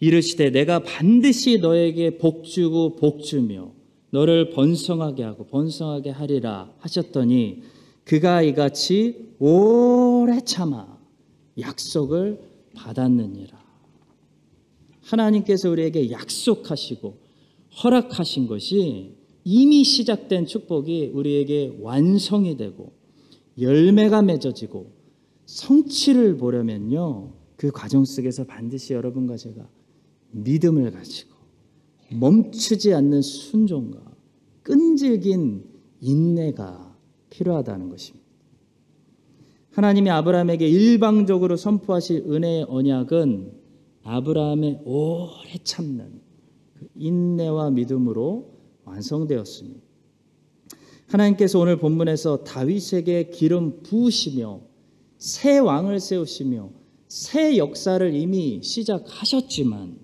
이르시되 0.00 0.50
내가 0.50 0.80
반드시 0.80 1.58
너에게 1.58 2.18
복 2.18 2.42
주고 2.42 2.96
복 2.96 3.22
주며 3.22 3.70
너를 4.10 4.50
번성하게 4.50 5.22
하고 5.22 5.46
번성하게 5.46 6.10
하리라 6.10 6.72
하셨더니 6.78 7.62
그가 8.02 8.42
이같이 8.42 9.34
오래 9.38 10.40
참아 10.40 10.98
약속을 11.60 12.40
받았느니라. 12.74 13.56
하나님께서 15.02 15.70
우리에게 15.70 16.10
약속하시고 16.10 17.18
허락하신 17.84 18.48
것이 18.48 19.12
이미 19.44 19.84
시작된 19.84 20.46
축복이 20.46 21.12
우리에게 21.14 21.78
완성이 21.80 22.56
되고 22.56 22.92
열매가 23.60 24.22
맺어지고 24.22 24.97
성취를 25.48 26.36
보려면요. 26.36 27.32
그 27.56 27.70
과정 27.72 28.04
속에서 28.04 28.44
반드시 28.44 28.92
여러분과 28.92 29.36
제가 29.36 29.66
믿음을 30.30 30.90
가지고 30.92 31.34
멈추지 32.12 32.94
않는 32.94 33.22
순종과 33.22 33.98
끈질긴 34.62 35.64
인내가 36.00 36.94
필요하다는 37.30 37.88
것입니다. 37.88 38.26
하나님이 39.70 40.10
아브라함에게 40.10 40.68
일방적으로 40.68 41.56
선포하실 41.56 42.24
은혜의 42.28 42.66
언약은 42.68 43.52
아브라함의 44.02 44.82
오래 44.84 45.56
참는 45.64 46.20
그 46.74 46.88
인내와 46.94 47.70
믿음으로 47.70 48.52
완성되었습니다. 48.84 49.80
하나님께서 51.06 51.58
오늘 51.58 51.78
본문에서 51.78 52.44
다윗에게 52.44 53.30
기름 53.30 53.82
부으시며 53.82 54.67
새 55.18 55.58
왕을 55.58 56.00
세우시며 56.00 56.70
새 57.08 57.56
역사를 57.56 58.14
이미 58.14 58.60
시작하셨지만 58.62 59.98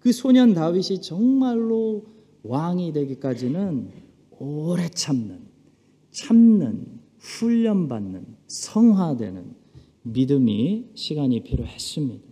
그 0.00 0.12
소년 0.12 0.52
다윗이 0.52 1.00
정말로 1.00 2.04
왕이 2.42 2.92
되기까지는 2.92 3.90
오래 4.38 4.88
참는 4.88 5.40
참는 6.10 7.00
훈련받는 7.18 8.26
성화되는 8.46 9.54
믿음이 10.02 10.90
시간이 10.94 11.42
필요했습니다. 11.42 12.24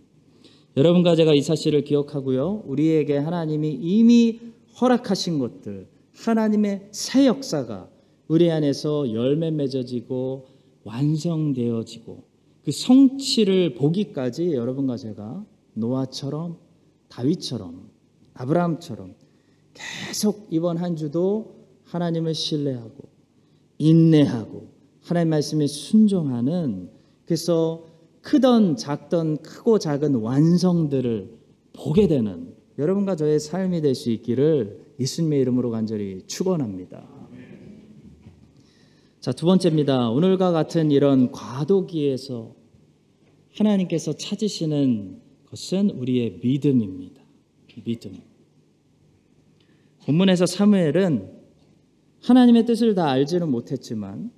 여러분과 0.77 1.15
제가 1.15 1.33
이 1.33 1.41
사실을 1.41 1.83
기억하고요. 1.83 2.63
우리에게 2.65 3.17
하나님이 3.17 3.73
이미 3.73 4.39
허락하신 4.79 5.39
것들, 5.39 5.87
하나님의 6.13 6.89
새 6.91 7.27
역사가 7.27 7.89
우리 8.27 8.51
안에서 8.51 9.13
열매 9.13 9.51
맺어지고 9.51 10.54
완성되어지고 10.85 12.23
그 12.63 12.71
성취를 12.71 13.75
보기까지 13.75 14.53
여러분과 14.53 14.97
제가 14.97 15.45
노아처럼 15.73 16.57
다윗처럼 17.09 17.89
아브라함처럼 18.33 19.13
계속 19.73 20.47
이번 20.49 20.77
한 20.77 20.95
주도 20.95 21.55
하나님을 21.83 22.33
신뢰하고 22.33 23.09
인내하고 23.77 24.69
하나님 25.01 25.29
말씀에 25.29 25.67
순종하는 25.67 26.89
그래서 27.25 27.85
크던 28.21 28.77
작던 28.77 29.37
크고 29.37 29.77
작은 29.77 30.15
완성들을 30.15 31.37
보게 31.73 32.07
되는 32.07 32.55
여러분과 32.77 33.15
저의 33.15 33.39
삶이 33.39 33.81
될 33.81 33.95
수 33.95 34.09
있기를 34.09 34.85
예수님의 34.99 35.41
이름으로 35.41 35.71
간절히 35.71 36.23
축원합니다. 36.25 37.24
자, 39.25 39.31
두 39.31 39.47
번째입니다. 39.47 40.11
오늘과 40.11 40.51
같은 40.51 40.91
이런 40.91 41.31
과도기에서 41.31 42.53
하나님께서 43.55 44.13
찾으시는 44.13 45.19
것은 45.47 45.89
우리의 45.89 46.41
믿음입니다. 46.43 47.23
믿음. 47.83 48.21
본문에서 50.05 50.45
사무엘은 50.45 51.39
하나님의 52.21 52.67
뜻을 52.67 52.93
다 52.93 53.09
알지는 53.09 53.49
못했지만 53.49 54.29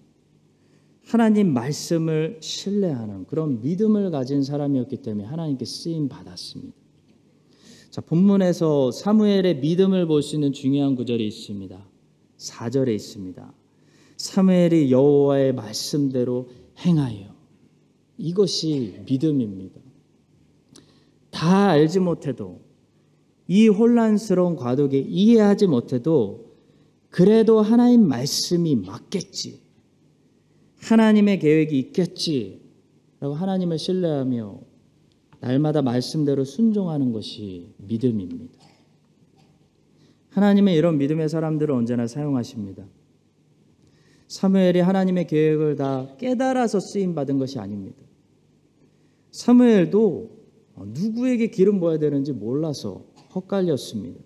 하나님 1.03 1.53
말씀을 1.53 2.37
신뢰하는 2.39 3.25
그런 3.25 3.59
믿음을 3.59 4.09
가진 4.09 4.41
사람이었기 4.41 5.01
때문에 5.01 5.27
하나님께 5.27 5.65
쓰임 5.65 6.07
받았습니다. 6.07 6.77
자, 7.89 7.99
본문에서 7.99 8.91
사무엘의 8.91 9.57
믿음을 9.59 10.05
볼 10.07 10.21
수 10.21 10.35
있는 10.35 10.53
중요한 10.53 10.95
구절이 10.95 11.27
있습니다. 11.27 11.89
4절에 12.37 12.95
있습니다. 12.95 13.53
사무엘이 14.17 14.91
여호와의 14.91 15.53
말씀대로 15.53 16.49
행하여 16.79 17.35
이것이 18.17 18.99
믿음입니다. 19.07 19.79
다 21.29 21.69
알지 21.69 21.99
못해도 21.99 22.61
이 23.47 23.67
혼란스러운 23.67 24.55
과도기에 24.55 24.99
이해하지 25.07 25.67
못해도 25.67 26.47
그래도 27.09 27.61
하나님 27.61 28.07
말씀이 28.07 28.75
맞겠지. 28.75 29.61
하나님의 30.81 31.39
계획이 31.39 31.77
있겠지. 31.79 32.61
라고 33.19 33.33
하나님을 33.33 33.79
신뢰하며 33.79 34.59
날마다 35.39 35.81
말씀대로 35.81 36.43
순종하는 36.43 37.11
것이 37.11 37.73
믿음입니다. 37.77 38.53
하나님은 40.29 40.73
이런 40.73 40.97
믿음의 40.97 41.29
사람들을 41.29 41.73
언제나 41.73 42.05
사용하십니다. 42.05 42.85
사무엘이 44.27 44.79
하나님의 44.79 45.27
계획을 45.27 45.75
다 45.75 46.07
깨달아서 46.17 46.79
쓰임 46.79 47.15
받은 47.15 47.37
것이 47.37 47.59
아닙니다. 47.59 47.97
사무엘도 49.31 50.37
누구에게 50.85 51.47
기름 51.47 51.79
부어야 51.79 51.97
되는지 51.97 52.33
몰라서 52.33 53.05
헛갈렸습니다. 53.33 54.19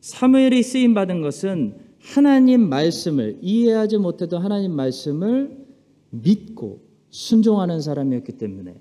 사무엘이 0.00 0.62
쓰임 0.62 0.94
받은 0.94 1.22
것은 1.22 1.78
하나님 1.98 2.68
말씀을 2.68 3.38
이해하지 3.40 3.98
못해도 3.98 4.38
하나님 4.38 4.72
말씀을 4.72 5.64
믿고 6.10 6.82
순종하는 7.10 7.80
사람이었기 7.80 8.32
때문에 8.32 8.74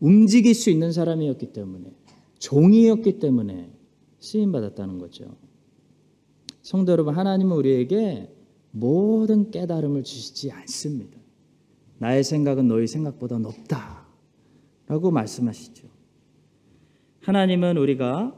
움직일 0.00 0.54
수 0.54 0.70
있는 0.70 0.92
사람이었기 0.92 1.52
때문에 1.52 1.90
종이었기 2.38 3.18
때문에 3.18 3.70
쓰임 4.20 4.52
받았다는 4.52 4.98
거죠. 4.98 5.36
성도 6.62 6.92
여러분, 6.92 7.14
하나님은 7.14 7.56
우리에게 7.56 8.28
모든 8.70 9.50
깨달음을 9.50 10.02
주시지 10.02 10.50
않습니다. 10.52 11.18
나의 11.98 12.22
생각은 12.24 12.68
너희 12.68 12.86
생각보다 12.86 13.38
높다. 13.38 14.06
라고 14.86 15.10
말씀하시죠. 15.10 15.88
하나님은 17.20 17.76
우리가 17.76 18.34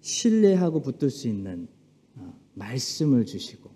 신뢰하고 0.00 0.82
붙들 0.82 1.10
수 1.10 1.28
있는 1.28 1.68
어, 2.16 2.34
말씀을 2.54 3.24
주시고 3.26 3.70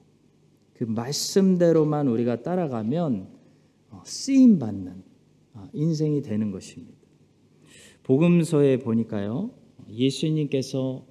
그 0.75 0.85
말씀대로만 0.85 2.07
우리가 2.07 2.43
따라가면 2.43 3.29
어, 3.91 4.03
쓰임 4.05 4.59
받는 4.59 5.03
어, 5.55 5.69
인생이 5.73 6.23
되는 6.23 6.51
것입니다. 6.51 6.97
복음서에 8.03 8.79
보니까요. 8.79 9.51
예수님께서 9.91 11.05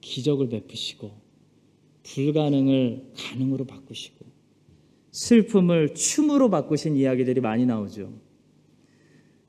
기적을 0.00 0.48
베푸시고 0.48 1.21
불가능을 2.02 3.12
가능으로 3.16 3.64
바꾸시고 3.64 4.24
슬픔을 5.10 5.94
춤으로 5.94 6.50
바꾸신 6.50 6.96
이야기들이 6.96 7.40
많이 7.40 7.66
나오죠. 7.66 8.12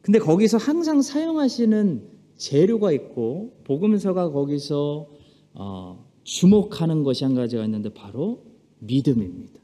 근데 0.01 0.19
거기서 0.19 0.57
항상 0.57 1.01
사용하시는 1.01 2.09
재료가 2.35 2.91
있고 2.91 3.57
복음서가 3.63 4.31
거기서 4.31 5.09
어, 5.53 6.05
주목하는 6.23 7.03
것이 7.03 7.23
한 7.23 7.35
가지가 7.35 7.63
있는데 7.65 7.89
바로 7.93 8.43
믿음입니다. 8.79 9.61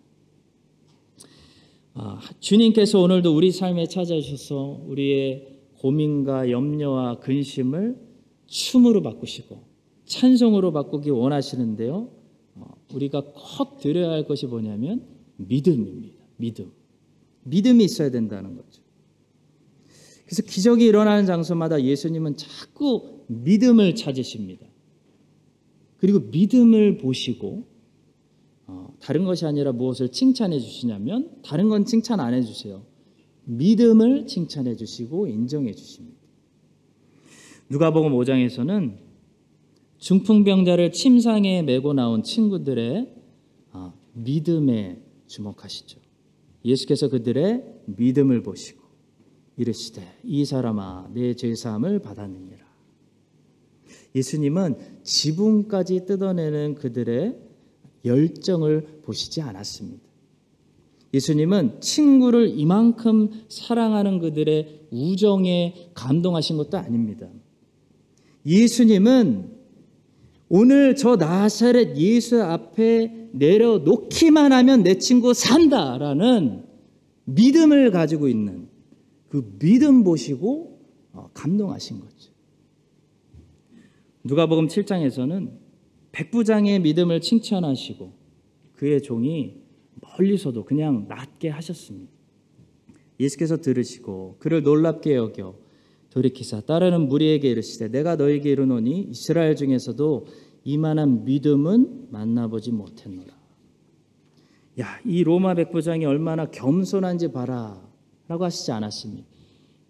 아, 1.95 2.21
주님께서 2.39 3.01
오늘도 3.01 3.35
우리 3.35 3.51
삶에 3.51 3.87
찾아주셔서 3.87 4.83
우리의 4.87 5.59
고민과 5.79 6.49
염려와 6.49 7.19
근심을 7.19 7.97
춤으로 8.47 9.01
바꾸시고 9.01 9.63
찬송으로 10.05 10.71
바꾸기 10.71 11.09
원하시는데요. 11.09 12.18
어, 12.55 12.65
우리가 12.93 13.21
꼭 13.33 13.79
드려야 13.79 14.11
할 14.11 14.25
것이 14.25 14.45
뭐냐면 14.47 15.05
믿음입니다. 15.37 16.23
믿음. 16.37 16.71
믿음이 17.43 17.83
있어야 17.83 18.11
된다는 18.11 18.55
거죠. 18.55 18.81
그래서 20.25 20.43
기적이 20.43 20.85
일어나는 20.85 21.25
장소마다 21.25 21.81
예수님은 21.83 22.37
자꾸 22.37 23.23
믿음을 23.27 23.95
찾으십니다. 23.95 24.67
그리고 25.97 26.19
믿음을 26.19 26.97
보시고 26.97 27.67
다른 28.99 29.23
것이 29.25 29.45
아니라 29.45 29.71
무엇을 29.71 30.09
칭찬해 30.11 30.59
주시냐면 30.59 31.31
다른 31.43 31.69
건 31.69 31.85
칭찬 31.85 32.19
안 32.19 32.33
해 32.33 32.41
주세요. 32.41 32.83
믿음을 33.45 34.27
칭찬해 34.27 34.75
주시고 34.75 35.27
인정해 35.27 35.73
주십니다. 35.73 36.19
누가복음 37.69 38.11
5장에서는 38.11 38.97
중풍병자를 39.99 40.91
침상에 40.91 41.61
메고 41.61 41.93
나온 41.93 42.23
친구들의 42.23 43.13
아, 43.71 43.93
믿음에 44.13 45.01
주목하시죠. 45.27 45.99
예수께서 46.65 47.09
그들의 47.09 47.63
믿음을 47.85 48.41
보시고 48.41 48.79
이르시되 49.57 50.01
이 50.23 50.45
사람아 50.45 51.09
내 51.13 51.33
죄사함을 51.33 51.99
받았느니라. 51.99 52.65
예수님은 54.15 54.77
지붕까지 55.03 56.05
뜯어내는 56.05 56.75
그들의 56.75 57.37
열정을 58.05 59.01
보시지 59.03 59.41
않았습니다. 59.41 60.03
예수님은 61.13 61.81
친구를 61.81 62.57
이만큼 62.57 63.31
사랑하는 63.49 64.19
그들의 64.19 64.87
우정에 64.91 65.91
감동하신 65.93 66.57
것도 66.57 66.77
아닙니다. 66.77 67.27
예수님은 68.45 69.58
오늘 70.49 70.95
저 70.95 71.15
나사렛 71.15 71.95
예수 71.97 72.41
앞에 72.41 73.29
내려놓기만 73.33 74.51
하면 74.51 74.83
내 74.83 74.97
친구 74.97 75.33
산다라는 75.33 76.65
믿음을 77.25 77.91
가지고 77.91 78.27
있는 78.27 78.67
그 79.29 79.57
믿음 79.59 80.03
보시고 80.03 80.81
어, 81.13 81.29
감동하신 81.35 81.99
거죠. 81.99 82.31
누가복음 84.23 84.67
7장에서는 84.67 85.51
백부장의 86.11 86.79
믿음을 86.79 87.21
칭찬하시고 87.21 88.11
그의 88.73 89.03
종이 89.03 89.55
멀리서도 90.01 90.65
그냥 90.65 91.05
낫게 91.07 91.49
하셨습니다. 91.49 92.11
예수께서 93.19 93.57
들으시고 93.57 94.37
그를 94.39 94.63
놀랍게 94.63 95.15
여겨 95.15 95.55
돌이키사 96.11 96.61
따르는 96.61 97.07
무리에게 97.07 97.49
이르시되 97.49 97.89
내가 97.89 98.15
너에게 98.15 98.51
이르노니 98.51 99.07
이스라엘 99.11 99.55
중에서도 99.55 100.25
이만한 100.63 101.25
믿음은 101.25 102.07
만나보지 102.11 102.71
못했노라. 102.71 103.39
야, 104.81 104.99
이 105.05 105.23
로마 105.23 105.53
백부장이 105.55 106.05
얼마나 106.05 106.49
겸손한지 106.49 107.31
봐라라고 107.31 108.45
하시지 108.45 108.71
않았습니까? 108.71 109.27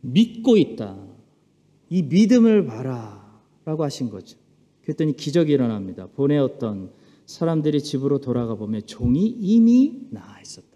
믿고 0.02 0.58
있다. 0.58 0.98
이 1.90 2.04
믿음을 2.04 2.66
봐라라고 2.66 3.84
하신 3.84 4.10
거죠. 4.10 4.38
그랬더니 4.84 5.16
기적이 5.16 5.54
일어납니다. 5.54 6.08
보내었던 6.08 6.92
사람들이 7.26 7.82
집으로 7.82 8.20
돌아가 8.20 8.56
보면 8.56 8.88
종이 8.88 9.28
이미 9.28 10.08
나아 10.10 10.42
있었다. 10.42 10.68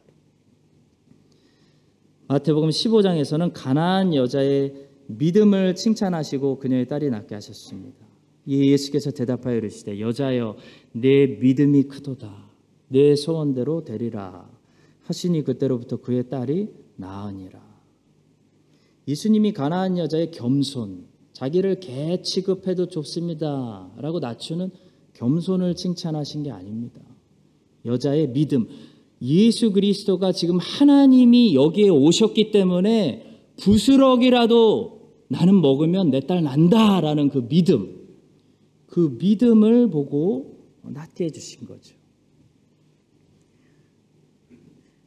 마태복음 2.27 2.69
15장에서는 2.69 3.51
가나안 3.53 4.13
여자의 4.13 4.87
믿음을 5.17 5.75
칭찬하시고 5.75 6.59
그녀의 6.59 6.87
딸이 6.87 7.09
낫게 7.09 7.35
하셨습니다. 7.35 8.05
이 8.45 8.71
예수께서 8.71 9.11
대답하여 9.11 9.57
이르시되 9.57 9.99
여자여 9.99 10.57
내 10.91 11.27
믿음이 11.27 11.83
크도다 11.83 12.51
내 12.89 13.15
소원대로 13.15 13.83
되리라 13.83 14.49
하시니 15.03 15.43
그때로부터 15.43 15.97
그의 15.97 16.29
딸이 16.29 16.69
나으니라. 16.95 17.61
예수님이 19.07 19.53
가나안 19.53 19.97
여자의 19.97 20.31
겸손 20.31 21.05
자기를 21.33 21.79
개 21.79 22.21
취급해도 22.21 22.87
좋습니다라고 22.87 24.19
낮추는 24.19 24.69
겸손을 25.13 25.75
칭찬하신 25.75 26.43
게 26.43 26.51
아닙니다. 26.51 27.01
여자의 27.85 28.31
믿음 28.31 28.67
예수 29.21 29.71
그리스도가 29.71 30.31
지금 30.31 30.57
하나님이 30.59 31.55
여기에 31.55 31.89
오셨기 31.89 32.51
때문에 32.51 33.41
부스럭이라도 33.57 35.02
나는 35.33 35.61
먹으면 35.61 36.11
내 36.11 36.21
딸 36.21 36.43
난다라는 36.43 37.29
그 37.29 37.47
믿음, 37.47 38.07
그 38.87 39.17
믿음을 39.19 39.89
보고 39.89 40.67
낫게 40.83 41.25
해주신 41.25 41.65
거죠. 41.65 41.95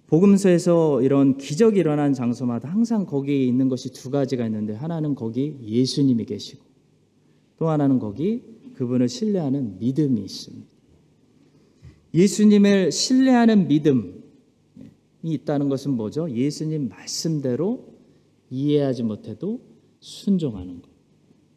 복음서에서 0.08 1.02
이런 1.02 1.36
기적이 1.36 1.80
일어난 1.80 2.12
장소마다 2.12 2.68
항상 2.68 3.06
거기에 3.06 3.44
있는 3.44 3.68
것이 3.68 3.92
두 3.92 4.10
가지가 4.10 4.46
있는데 4.46 4.72
하나는 4.74 5.14
거기 5.14 5.56
예수님이 5.62 6.24
계시고 6.24 6.64
또 7.58 7.68
하나는 7.68 7.98
거기 7.98 8.42
그분을 8.74 9.08
신뢰하는 9.08 9.78
믿음이 9.78 10.20
있습니다. 10.20 10.66
예수님을 12.14 12.92
신뢰하는 12.92 13.68
믿음이 13.68 14.12
있다는 15.22 15.68
것은 15.68 15.92
뭐죠? 15.92 16.30
예수님 16.30 16.88
말씀대로 16.88 17.96
이해하지 18.50 19.02
못해도 19.02 19.60
순종하는 20.06 20.82
것, 20.82 20.88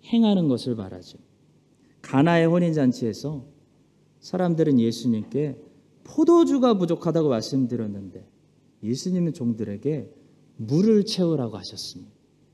행하는 0.05 0.47
것을 0.47 0.73
말하죠. 0.73 1.19
가나의 2.01 2.47
혼인 2.47 2.73
잔치에서 2.73 3.45
사람들은 4.21 4.79
예수님께 4.79 5.55
포도주가 6.03 6.75
부족하다고 6.75 7.29
말씀드렸는데 7.29 8.27
예수님은 8.81 9.33
종들에게 9.33 10.09
물을 10.57 11.05
채우라고 11.05 11.57
하셨습니다. 11.57 12.11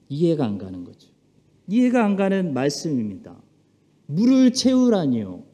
이해가 0.10 0.46
안 0.46 0.58
가는 0.58 0.84
거죠. 0.84 1.10
이해가 1.68 2.04
안 2.04 2.18
가는 2.18 2.54
말씀입니다. 2.54 3.42
물을 4.08 4.52
채우라니요. 4.52 5.46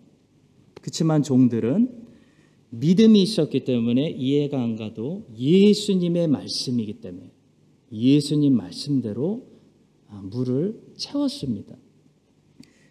그렇지만 0.82 1.21
종들은 1.21 2.01
믿음이 2.71 3.21
있었기 3.21 3.63
때문에 3.63 4.10
이해가 4.10 4.60
안 4.60 4.75
가도 4.75 5.27
예수님의 5.38 6.27
말씀이기 6.30 6.95
때문에 6.95 7.30
예수님 7.91 8.58
말씀대로 8.58 9.51
아, 9.51 9.51
물을 10.19 10.82
채웠습니다. 10.97 11.76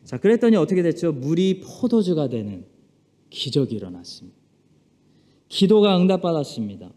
자, 0.05 0.19
그랬더니 0.19 0.57
어떻게 0.57 0.83
됐죠? 0.83 1.13
물이 1.13 1.61
포도주가 1.61 2.29
되는 2.29 2.65
기적이 3.29 3.77
일어났습니다. 3.77 4.39
기도가 5.49 6.01
응답받았습니다. 6.01 6.93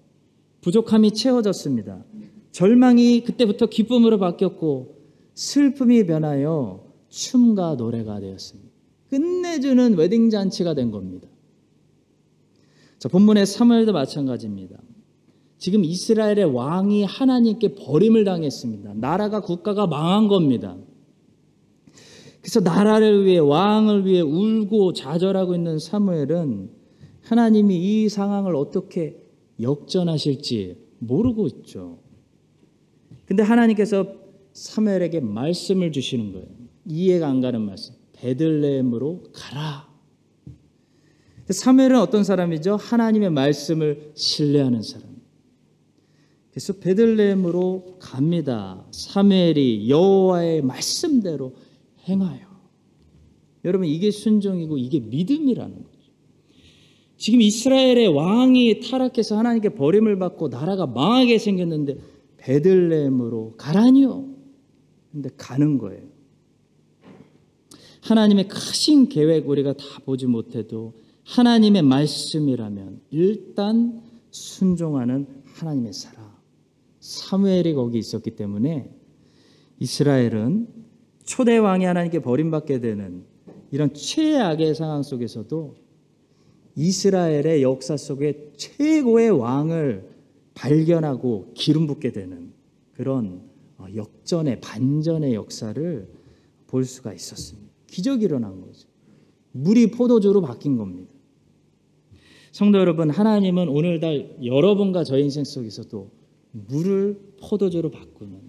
부족함이 0.62 1.12
채워졌습니다. 1.12 2.05
절망이 2.51 3.23
그때부터 3.23 3.65
기쁨으로 3.65 4.19
바뀌었고 4.19 4.97
슬픔이 5.33 6.05
변하여 6.05 6.93
춤과 7.09 7.75
노래가 7.75 8.19
되었습니다. 8.19 8.69
끝내주는 9.09 9.95
웨딩 9.95 10.29
잔치가 10.29 10.73
된 10.73 10.89
겁니다. 10.91 11.27
자, 12.97 13.09
본문의 13.09 13.45
사무엘도 13.45 13.91
마찬가지입니다. 13.91 14.77
지금 15.63 15.86
이스라엘의 15.86 16.54
왕이 16.54 17.06
하나님께 17.06 17.76
버림을 17.76 18.26
당했습니다. 18.26 18.95
나라가 18.95 19.39
국가가 19.39 19.88
망한 19.88 20.28
겁니다. 20.28 20.76
그래서 22.41 22.60
나라를 22.60 23.23
위해 23.23 23.38
왕을 23.38 24.06
위해 24.06 24.19
울고 24.19 24.91
좌절하고 24.91 25.56
있는 25.56 25.80
사무엘은 25.80 26.69
하나님이 27.21 27.78
이 27.78 28.10
상황을 28.10 28.58
어떻게 28.58 29.15
역전하실지 29.62 30.76
모르고 30.99 31.47
있죠. 31.47 31.99
근데 33.26 33.41
하나님께서 33.41 34.06
사무엘에게 34.52 35.21
말씀을 35.21 35.93
주시는 35.93 36.34
거예요. 36.34 36.47
이해가 36.89 37.30
안 37.30 37.39
가는 37.39 37.62
말씀. 37.62 37.95
베들레헴으로 38.12 39.28
가라. 39.32 39.88
사무엘은 41.49 42.02
어떤 42.02 42.26
사람이죠? 42.26 42.76
하나님의 42.76 43.30
말씀을 43.30 44.12
신뢰하는 44.13 44.82
사람. 44.82 45.12
그래서 46.53 46.73
베들레헴으로 46.73 47.97
갑니다. 47.99 48.85
사무엘이 48.91 49.89
여호와의 49.89 50.61
말씀대로 50.61 51.55
행하여. 52.07 52.41
여러분 53.65 53.87
이게 53.87 54.11
순종이고 54.11 54.77
이게 54.77 54.99
믿음이라는 54.99 55.75
거죠. 55.75 55.89
지금 57.17 57.41
이스라엘의 57.41 58.07
왕이 58.09 58.81
타락해서 58.81 59.35
하나님께 59.35 59.69
버림을 59.69 60.19
받고 60.19 60.49
나라가 60.49 60.85
망하게 60.85 61.39
생겼는데 61.39 61.97
베들레헴으로 62.37 63.55
가라니요. 63.57 64.27
근데 65.11 65.29
가는 65.35 65.79
거예요. 65.79 66.03
하나님의 68.01 68.47
크신 68.47 69.09
계획 69.09 69.49
우리가 69.49 69.73
다 69.73 69.85
보지 70.05 70.27
못해도 70.27 70.93
하나님의 71.23 71.81
말씀이라면 71.81 73.01
일단 73.09 74.03
순종하는 74.29 75.25
하나님의 75.45 75.93
사람. 75.93 76.22
사무엘이 77.03 77.73
거기 77.73 77.97
있었기 77.97 78.31
때문에 78.31 78.89
이스라엘은 79.77 80.69
초대 81.25 81.57
왕이 81.57 81.83
하나님께 81.83 82.21
버림받게 82.21 82.79
되는 82.79 83.25
이런 83.71 83.93
최악의 83.93 84.73
상황 84.73 85.03
속에서도 85.03 85.75
이스라엘의 86.77 87.61
역사 87.61 87.97
속에 87.97 88.53
최고의 88.55 89.31
왕을 89.31 90.11
발견하고 90.53 91.51
기름 91.55 91.87
붓게 91.87 92.13
되는 92.13 92.53
그런 92.93 93.41
어, 93.77 93.87
역전의 93.93 94.61
반전의 94.61 95.33
역사를 95.33 96.07
볼 96.67 96.85
수가 96.85 97.11
있었습니다. 97.11 97.69
기적이 97.87 98.25
일어난 98.25 98.61
거죠. 98.61 98.87
물이 99.51 99.91
포도주로 99.91 100.41
바뀐 100.41 100.77
겁니다. 100.77 101.11
성도 102.53 102.77
여러분, 102.79 103.09
하나님은 103.09 103.67
오늘날 103.67 104.37
여러분과 104.41 105.03
저 105.03 105.17
인생 105.17 105.43
속에서도 105.43 106.22
물을 106.53 107.19
포도주로 107.41 107.91
바꾸는 107.91 108.39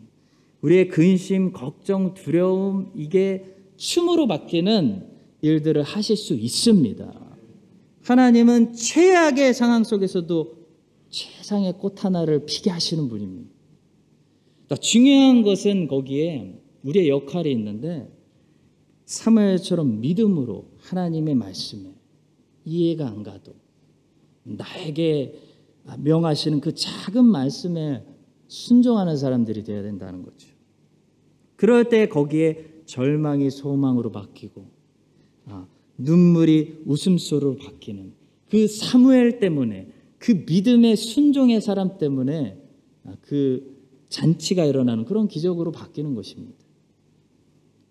우리의 0.60 0.88
근심, 0.88 1.52
걱정, 1.52 2.14
두려움 2.14 2.92
이게 2.94 3.56
춤으로 3.76 4.26
바뀌는 4.26 5.08
일들을 5.42 5.82
하실 5.82 6.16
수 6.16 6.34
있습니다. 6.34 7.24
하나님은 8.02 8.74
최악의 8.74 9.52
상황 9.54 9.84
속에서도 9.84 10.54
최상의 11.10 11.74
꽃 11.78 12.04
하나를 12.04 12.46
피게 12.46 12.70
하시는 12.70 13.08
분입니다. 13.08 13.50
그러니까 14.66 14.76
중요한 14.76 15.42
것은 15.42 15.88
거기에 15.88 16.60
우리의 16.82 17.08
역할이 17.08 17.50
있는데 17.52 18.10
사무엘처럼 19.06 20.00
믿음으로 20.00 20.66
하나님의 20.78 21.34
말씀에 21.34 21.94
이해가 22.64 23.06
안 23.06 23.22
가도 23.22 23.54
나에게 24.44 25.34
명하시는 25.98 26.60
그 26.60 26.74
작은 26.74 27.24
말씀에 27.24 28.04
순종하는 28.48 29.16
사람들이 29.16 29.64
되어야 29.64 29.82
된다는 29.82 30.22
거죠. 30.22 30.48
그럴 31.56 31.88
때 31.88 32.08
거기에 32.08 32.82
절망이 32.86 33.50
소망으로 33.50 34.12
바뀌고 34.12 34.66
아, 35.46 35.66
눈물이 35.98 36.82
웃음소리로 36.86 37.56
바뀌는 37.56 38.12
그 38.50 38.66
사무엘 38.66 39.40
때문에 39.40 39.88
그 40.18 40.44
믿음의 40.46 40.96
순종의 40.96 41.60
사람 41.60 41.98
때문에 41.98 42.58
아, 43.04 43.14
그 43.20 43.74
잔치가 44.08 44.64
일어나는 44.64 45.04
그런 45.04 45.28
기적으로 45.28 45.72
바뀌는 45.72 46.14
것입니다. 46.14 46.56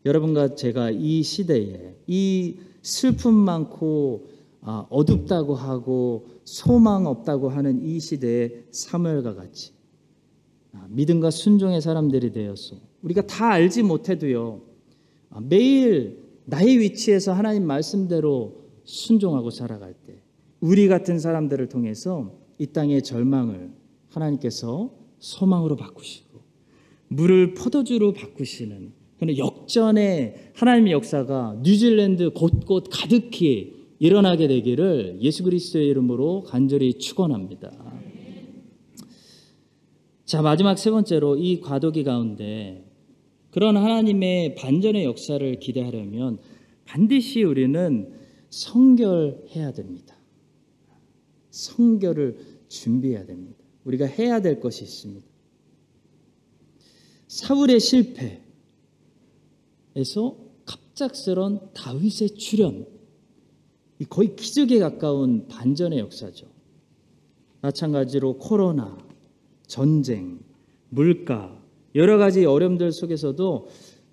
여러분과 0.06 0.56
제가 0.56 0.92
이 0.92 1.24
시대에 1.24 1.96
이 2.08 2.56
슬픔 2.82 3.34
많고 3.34 4.28
아, 4.62 4.86
어둡다고 4.90 5.56
하고 5.56 6.28
소망 6.44 7.06
없다고 7.06 7.50
하는 7.50 7.84
이 7.84 8.00
시대에 8.00 8.66
사무엘과 8.72 9.36
같이. 9.36 9.74
아, 10.74 10.88
믿음과 10.90 11.32
순종의 11.32 11.82
사람들이 11.82 12.32
되어서 12.32 12.78
우리가 13.04 13.28
다 13.28 13.52
알지 13.52 13.84
못해도요 13.84 14.62
아, 15.30 15.40
매일 15.42 16.24
나의 16.46 16.80
위치에서 16.80 17.34
하나님 17.34 17.66
말씀대로 17.66 18.64
순종하고 18.84 19.50
살아갈 19.50 19.94
때 19.94 20.22
우리 20.60 20.88
같은 20.88 21.20
사람들을 21.20 21.70
통해서 21.70 22.34
이 22.58 22.68
땅의 22.68 23.04
절망을 23.04 23.72
하나님께서 24.10 24.92
소망으로 25.20 25.76
바꾸시고 25.76 26.42
물을 27.08 27.54
포도주로 27.54 28.14
바꾸시는 28.14 28.92
그런 29.20 29.38
역전의 29.38 30.52
하나님의 30.56 30.94
역사가 30.94 31.60
뉴질랜드 31.64 32.32
곳곳 32.32 32.88
가득히 32.90 33.83
일어나게 34.00 34.48
되기를 34.48 35.20
예수 35.22 35.44
그리스도의 35.44 35.88
이름으로 35.88 36.44
간절히 36.44 36.98
축원합니다. 36.98 37.72
자 40.26 40.42
마지막 40.42 40.78
세 40.78 40.90
번째로 40.92 41.38
이 41.38 41.62
과도기 41.62 42.04
가운데 42.04 42.90
그런 43.52 43.78
하나님의 43.78 44.56
반전의 44.56 45.06
역사를 45.06 45.60
기대하려면 45.60 46.40
반드시 46.86 47.44
우리는 47.44 48.12
성결해야 48.50 49.74
됩니다. 49.74 50.18
성결을 51.52 52.38
준비해야 52.68 53.26
됩니다. 53.26 53.64
우리가 53.84 54.06
해야 54.06 54.42
될 54.42 54.60
것이 54.60 54.84
있습니다. 54.84 55.26
사울의 57.28 57.80
실패에서 57.80 58.42
갑작스런 60.66 61.74
다윗의 61.74 62.36
출현, 62.36 62.88
거의 64.06 64.36
기적에 64.36 64.80
가까운 64.80 65.48
반전의 65.48 66.00
역사죠. 66.00 66.48
마찬가지로 67.62 68.38
코로나, 68.38 68.98
전쟁, 69.68 70.40
물가, 70.90 71.60
여러 71.96 72.18
가지 72.18 72.46
어려움들 72.46 72.92
속에서도 72.92 73.68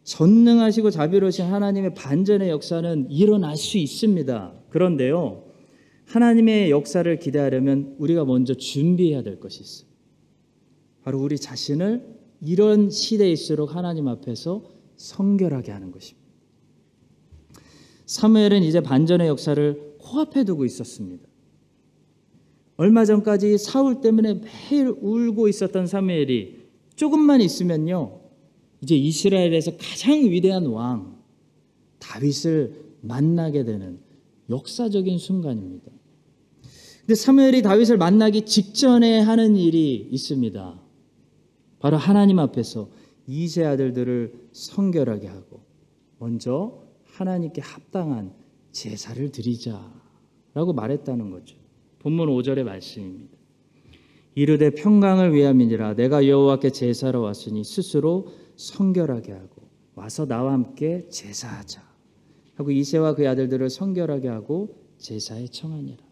전능하시고 0.05 0.91
자비로우신 0.91 1.47
하나님의 1.47 1.95
반전의 1.95 2.49
역사는 2.51 3.11
일어날 3.11 3.57
수 3.57 3.79
있습니다. 3.79 4.55
그런데요, 4.71 5.45
하나님의 6.07 6.71
역사를 6.71 7.19
기대하려면 7.19 7.95
우리가 7.99 8.25
먼저 8.25 8.55
준비해야 8.55 9.23
될 9.23 9.39
것이 9.41 9.63
있어요. 9.63 9.91
바로 11.03 11.21
우리 11.21 11.39
자신을 11.39 12.19
이런 12.43 12.91
시대일수록 12.91 13.75
하나님 13.75 14.09
앞에서 14.09 14.65
성결하게 14.97 15.73
하는 15.73 15.93
것입니다. 15.93 16.20
사무엘은 18.11 18.65
이제 18.65 18.81
반전의 18.81 19.29
역사를 19.29 19.95
코앞에 19.99 20.43
두고 20.43 20.65
있었습니다. 20.65 21.29
얼마 22.77 23.05
전까지 23.05 23.57
사울 23.57 24.01
때문에 24.01 24.35
매일 24.35 24.89
울고 25.01 25.47
있었던 25.47 25.87
사무엘이 25.87 26.57
조금만 26.97 27.41
있으면요. 27.41 28.19
이제 28.81 28.97
이스라엘에서 28.97 29.77
가장 29.77 30.23
위대한 30.25 30.67
왕 30.67 31.21
다윗을 32.01 32.97
만나게 33.03 33.63
되는 33.63 34.01
역사적인 34.49 35.19
순간입니다. 35.19 35.93
근데 37.03 37.15
사무엘이 37.15 37.63
다윗을 37.63 37.97
만나기 37.97 38.45
직전에 38.45 39.21
하는 39.21 39.55
일이 39.55 40.09
있습니다. 40.11 40.81
바로 41.79 41.97
하나님 41.97 42.41
앞에서 42.41 42.91
이세 43.29 43.65
아들들을 43.65 44.49
성결하게 44.51 45.29
하고 45.29 45.61
먼저 46.19 46.90
하나님께 47.21 47.61
합당한 47.61 48.33
제사를 48.73 49.31
드리자라고 49.31 50.73
말했다는 50.75 51.31
거죠. 51.31 51.55
본문 51.99 52.29
5절의 52.29 52.63
말씀입니다. 52.63 53.37
이르되 54.35 54.71
평강을 54.71 55.35
위함이니라 55.35 55.97
내가 55.97 56.27
여호와께 56.27 56.71
제사로 56.71 57.21
왔으니 57.21 57.63
스스로 57.63 58.29
성결하게 58.57 59.33
하고 59.33 59.69
와서 59.95 60.25
나와 60.25 60.55
함께 60.55 61.09
제사하자 61.11 61.83
하고 62.55 62.71
이세와 62.71 63.17
그의 63.17 63.29
아들들을 63.29 63.69
성결하게 63.69 64.29
하고 64.29 64.79
제사에 64.97 65.47
청하니라. 65.49 66.03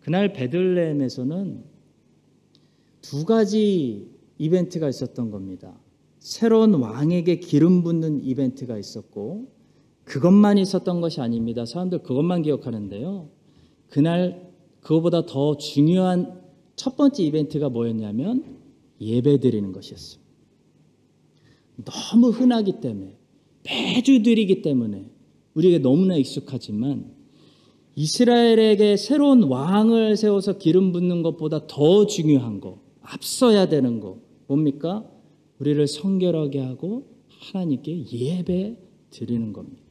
그날 0.00 0.32
베들레헴에서는 0.32 1.64
두 3.02 3.26
가지 3.26 4.10
이벤트가 4.38 4.88
있었던 4.88 5.30
겁니다. 5.30 5.78
새로운 6.18 6.74
왕에게 6.74 7.40
기름 7.40 7.82
붓는 7.82 8.24
이벤트가 8.24 8.78
있었고 8.78 9.57
그것만 10.08 10.58
있었던 10.58 11.00
것이 11.00 11.20
아닙니다. 11.20 11.64
사람들 11.66 12.02
그것만 12.02 12.42
기억하는데요. 12.42 13.28
그날 13.90 14.50
그거보다 14.80 15.26
더 15.26 15.56
중요한 15.56 16.40
첫 16.76 16.96
번째 16.96 17.22
이벤트가 17.22 17.68
뭐였냐면 17.68 18.58
예배 19.00 19.40
드리는 19.40 19.70
것이었습니다. 19.72 20.28
너무 21.84 22.30
흔하기 22.30 22.80
때문에 22.80 23.16
매주 23.64 24.22
드리기 24.22 24.62
때문에 24.62 25.10
우리에게 25.54 25.78
너무나 25.78 26.16
익숙하지만 26.16 27.12
이스라엘에게 27.94 28.96
새로운 28.96 29.42
왕을 29.42 30.16
세워서 30.16 30.58
기름 30.58 30.92
붓는 30.92 31.22
것보다 31.22 31.66
더 31.66 32.06
중요한 32.06 32.60
거, 32.60 32.80
앞서야 33.02 33.68
되는 33.68 34.00
거 34.00 34.20
뭡니까? 34.46 35.04
우리를 35.58 35.84
성결하게 35.86 36.60
하고 36.60 37.08
하나님께 37.28 38.06
예배 38.12 38.76
드리는 39.10 39.52
겁니다. 39.52 39.87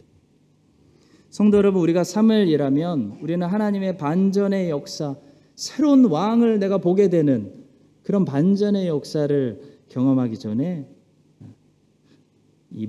성도 1.37 1.57
여러분, 1.57 1.83
우리가 1.83 2.03
사무엘이라면 2.03 3.19
우리는 3.21 3.45
하나님의 3.45 3.97
반전의 3.97 4.71
역사, 4.71 5.15
새로운 5.53 6.05
왕을 6.05 6.57
내가 6.57 6.79
보게 6.79 7.09
되는 7.09 7.63
그런 8.01 8.25
반전의 8.25 8.87
역사를 8.87 9.61
경험하기 9.89 10.39
전에 10.39 10.89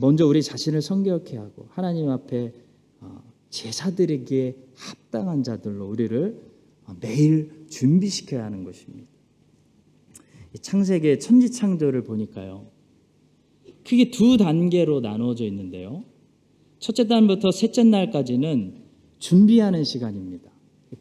먼저 0.00 0.26
우리 0.26 0.42
자신을 0.42 0.80
성결케 0.80 1.36
하고 1.36 1.66
하나님 1.72 2.08
앞에 2.08 2.54
어, 3.00 3.22
제사드리기에 3.50 4.56
합당한 4.76 5.42
자들로 5.42 5.86
우리를 5.86 6.40
매일 7.00 7.66
준비시켜야 7.68 8.46
하는 8.46 8.64
것입니다. 8.64 9.10
창세기 10.58 11.20
천지창조를 11.20 12.02
보니까요. 12.04 12.66
크게 13.86 14.10
두 14.10 14.38
단계로 14.38 15.00
나누어져 15.00 15.44
있는데요. 15.44 16.04
첫째 16.78 17.04
날부터 17.04 17.50
셋째 17.50 17.84
날까지는 17.84 18.74
준비하는 19.18 19.84
시간입니다. 19.84 20.50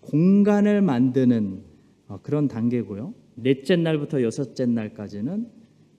공간을 0.02 0.82
만드는 0.82 1.63
어, 2.08 2.20
그런 2.22 2.48
단계고요. 2.48 3.13
넷째 3.36 3.76
날부터 3.76 4.24
여섯째 4.24 4.66
날까지는 4.66 5.50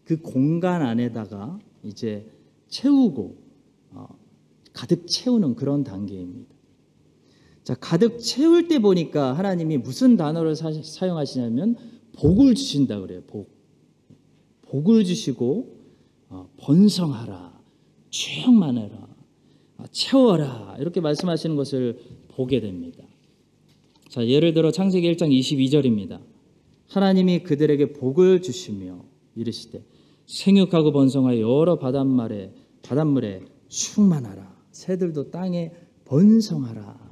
그 0.04 0.20
공간 0.20 0.82
안에다가 0.82 1.58
이제 1.82 2.26
채우고 2.68 3.36
어, 3.90 4.08
가득 4.72 5.06
채우는 5.06 5.54
그런 5.54 5.84
단계입니다. 5.84 6.54
자, 7.62 7.74
가득 7.74 8.18
채울 8.18 8.66
때 8.68 8.78
보니까 8.78 9.34
하나님이 9.34 9.78
무슨 9.78 10.16
단어를 10.16 10.56
사, 10.56 10.70
용하시냐면 11.06 11.76
복을 12.16 12.54
주신다 12.54 13.00
그래요. 13.00 13.22
복. 13.26 13.50
복을 14.62 15.04
주시고 15.04 15.76
어, 16.30 16.48
번성하라. 16.56 17.60
충만해라. 18.10 19.07
어, 19.78 19.84
채워라. 19.90 20.76
이렇게 20.78 21.00
말씀하시는 21.00 21.56
것을 21.56 21.98
보게 22.28 22.60
됩니다. 22.60 23.04
자, 24.08 24.26
예를 24.26 24.52
들어 24.52 24.70
창세기 24.70 25.10
1장 25.14 25.30
22절입니다. 25.30 26.20
하나님이 26.88 27.40
그들에게 27.42 27.92
복을 27.92 28.42
주시며 28.42 29.04
이르시되 29.36 29.82
생육하고 30.26 30.92
번성하여 30.92 31.40
여러 31.40 31.78
바닷물에 31.78 32.52
바닷물에 32.82 33.42
충만하라. 33.68 34.56
새들도 34.72 35.30
땅에 35.30 35.72
번성하라. 36.06 37.08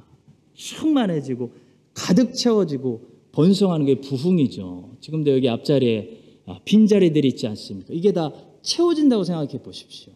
충만해지고 0.53 1.51
가득 1.93 2.33
채워지고 2.33 3.01
번성하는 3.31 3.85
게 3.85 4.01
부흥이죠. 4.01 4.97
지금도 4.99 5.31
여기 5.31 5.47
앞자리에 5.47 6.41
아, 6.47 6.59
빈자리들이 6.65 7.27
있지 7.29 7.45
않습니까? 7.47 7.93
이게 7.93 8.11
다 8.11 8.31
채워진다고 8.61 9.23
생각해 9.23 9.61
보십시오. 9.61 10.13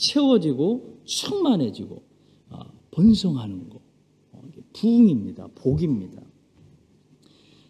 채워지고 0.00 1.02
충만해지고 1.04 2.02
아, 2.48 2.64
번성하는 2.90 3.68
거. 3.68 3.80
어, 4.32 4.42
부흥입니다. 4.72 5.48
복입니다. 5.54 6.22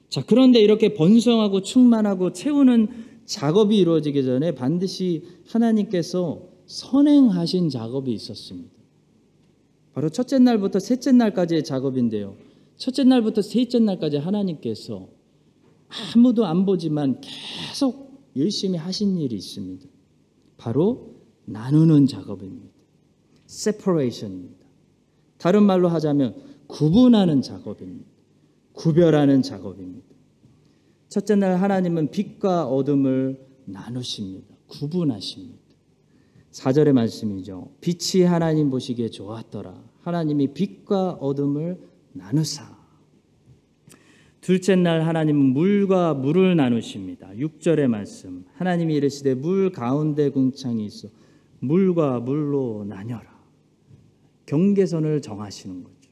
자, 0.08 0.24
그런데 0.26 0.60
이렇게 0.60 0.94
번성하고 0.94 1.62
충만하고 1.62 2.32
채우는 2.32 2.88
작업이 3.24 3.76
이루어지기 3.78 4.24
전에 4.24 4.54
반드시 4.54 5.22
하나님께서 5.46 6.48
선행하신 6.66 7.68
작업이 7.68 8.12
있었습니다. 8.12 8.70
바로 9.92 10.08
첫째 10.08 10.38
날부터 10.38 10.78
셋째 10.78 11.12
날까지의 11.12 11.64
작업인데요. 11.64 12.36
첫째 12.76 13.04
날부터 13.04 13.42
셋째 13.42 13.78
날까지 13.80 14.16
하나님께서 14.16 15.08
아무도 16.14 16.46
안 16.46 16.64
보지만 16.64 17.20
계속 17.20 18.20
열심히 18.36 18.78
하신 18.78 19.18
일이 19.18 19.36
있습니다. 19.36 19.86
바로 20.56 21.19
나누는 21.44 22.06
작업입니다. 22.06 22.74
separation입니다. 23.46 24.66
다른 25.38 25.64
말로 25.64 25.88
하자면 25.88 26.36
구분하는 26.66 27.42
작업입니다. 27.42 28.08
구별하는 28.72 29.42
작업입니다. 29.42 30.06
첫째 31.08 31.34
날 31.34 31.56
하나님은 31.56 32.10
빛과 32.10 32.66
어둠을 32.66 33.44
나누십니다. 33.64 34.54
구분하십니다. 34.68 35.58
4절의 36.52 36.92
말씀이죠. 36.92 37.72
빛이 37.80 38.24
하나님 38.24 38.70
보시기에 38.70 39.10
좋았더라. 39.10 39.82
하나님이 40.02 40.54
빛과 40.54 41.12
어둠을 41.14 41.80
나누사. 42.12 42.78
둘째 44.40 44.74
날 44.74 45.02
하나님은 45.02 45.52
물과 45.52 46.14
물을 46.14 46.56
나누십니다. 46.56 47.30
6절의 47.30 47.88
말씀. 47.88 48.44
하나님이 48.54 48.94
이르시되 48.94 49.34
물 49.34 49.70
가운데 49.70 50.30
궁창이 50.30 50.86
있어 50.86 51.08
물과 51.60 52.20
물로 52.20 52.84
나뉘어라. 52.86 53.30
경계선을 54.46 55.22
정하시는 55.22 55.84
거죠. 55.84 56.10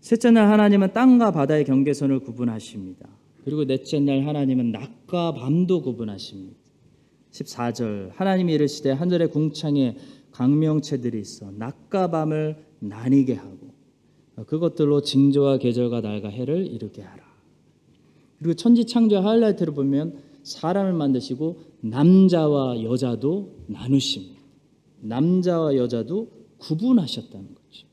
셋째 0.00 0.30
날 0.30 0.48
하나님은 0.50 0.92
땅과 0.92 1.32
바다의 1.32 1.64
경계선을 1.64 2.20
구분하십니다. 2.20 3.08
그리고 3.44 3.64
넷째 3.64 3.98
날 4.00 4.26
하나님은 4.26 4.72
낮과 4.72 5.34
밤도 5.34 5.82
구분하십니다. 5.82 6.56
14절 7.30 8.10
하나님이 8.14 8.54
이르시되 8.54 8.90
하늘의 8.90 9.30
궁창에 9.30 9.96
강명체들이 10.32 11.20
있어 11.20 11.50
낮과 11.52 12.10
밤을 12.10 12.64
나뉘게 12.80 13.34
하고 13.34 13.74
그것들로 14.46 15.00
징조와 15.00 15.58
계절과 15.58 16.02
날과 16.02 16.28
해를 16.28 16.66
이루게 16.66 17.02
하라. 17.02 17.24
그리고 18.38 18.54
천지 18.54 18.84
창조 18.84 19.18
하이라이트를 19.18 19.72
보면 19.72 20.18
사람을 20.46 20.92
만드시고 20.92 21.58
남자와 21.80 22.82
여자도 22.84 23.64
나누십니다. 23.66 24.40
남자와 25.00 25.74
여자도 25.74 26.30
구분하셨다는 26.58 27.54
거죠. 27.54 27.86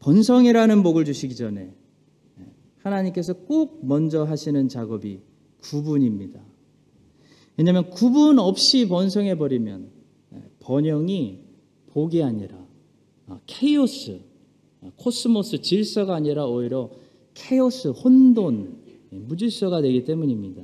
번성이라는 0.00 0.82
복을 0.82 1.06
주시기 1.06 1.34
전에 1.34 1.74
하나님께서 2.82 3.32
꼭 3.32 3.84
먼저 3.84 4.24
하시는 4.24 4.68
작업이 4.68 5.20
구분입니다. 5.62 6.40
왜냐하면 7.56 7.88
구분 7.90 8.38
없이 8.38 8.86
번성해 8.86 9.38
버리면 9.38 9.90
번영이 10.60 11.40
복이 11.88 12.22
아니라 12.22 12.64
케이오스, 13.46 14.20
코스모스 14.96 15.62
질서가 15.62 16.14
아니라 16.14 16.46
오히려 16.46 16.90
케이오스, 17.32 17.88
혼돈, 17.88 18.84
무질서가 19.10 19.80
되기 19.80 20.04
때문입니다. 20.04 20.62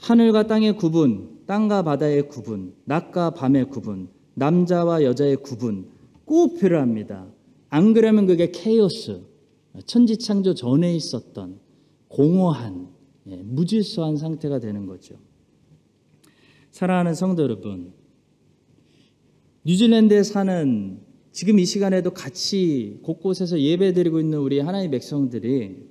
하늘과 0.00 0.46
땅의 0.46 0.76
구분, 0.76 1.40
땅과 1.46 1.82
바다의 1.82 2.28
구분, 2.28 2.74
낮과 2.84 3.30
밤의 3.30 3.68
구분, 3.68 4.08
남자와 4.34 5.02
여자의 5.04 5.36
구분 5.36 5.90
꼭 6.24 6.58
필요합니다. 6.58 7.26
안 7.68 7.92
그러면 7.92 8.26
그게 8.26 8.50
케이오스, 8.50 9.20
천지 9.86 10.16
창조 10.16 10.54
전에 10.54 10.94
있었던 10.94 11.60
공허한 12.08 12.88
무질서한 13.24 14.16
상태가 14.16 14.58
되는 14.58 14.86
거죠. 14.86 15.16
사랑하는 16.70 17.14
성도 17.14 17.42
여러분, 17.42 17.92
뉴질랜드에 19.64 20.22
사는 20.22 21.00
지금 21.32 21.58
이 21.58 21.64
시간에도 21.64 22.12
같이 22.12 22.98
곳곳에서 23.02 23.60
예배드리고 23.60 24.18
있는 24.18 24.38
우리 24.38 24.60
하나님의 24.60 24.90
백성들이 24.90 25.90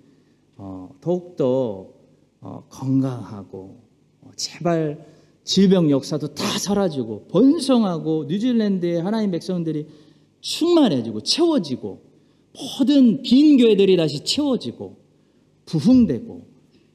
어, 0.57 0.89
더욱더 0.99 1.93
어, 2.41 2.65
건강하고 2.69 3.57
어, 3.59 3.78
제발 4.39 5.05
질병 5.43 5.89
역사도 5.89 6.33
다 6.33 6.57
사라지고 6.57 7.27
번성하고 7.27 8.25
뉴질랜드의 8.29 9.01
하나님 9.01 9.31
백성들이 9.31 9.85
충만해지고 10.39 11.21
채워지고 11.21 12.01
모든 12.79 13.21
빈 13.21 13.57
교회들이 13.57 13.97
다시 13.97 14.23
채워지고 14.23 14.97
부흥되고 15.65 16.47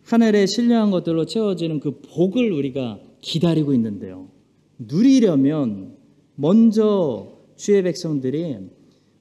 하늘의 0.04 0.46
신령한 0.46 0.90
것들로 0.90 1.26
채워지는 1.26 1.80
그 1.80 2.00
복을 2.00 2.50
우리가 2.50 3.00
기다리고 3.20 3.74
있는데요. 3.74 4.28
누리려면 4.78 5.96
먼저 6.34 7.28
주의 7.56 7.82
백성들이 7.82 8.56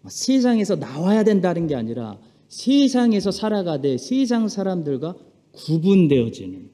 세상에서 0.08 0.76
나와야 0.76 1.24
된다는 1.24 1.68
게 1.68 1.76
아니라 1.76 2.20
세상에서 2.48 3.32
살아가되 3.32 3.98
세상 3.98 4.48
사람들과 4.48 5.16
구분되어지는 5.52 6.70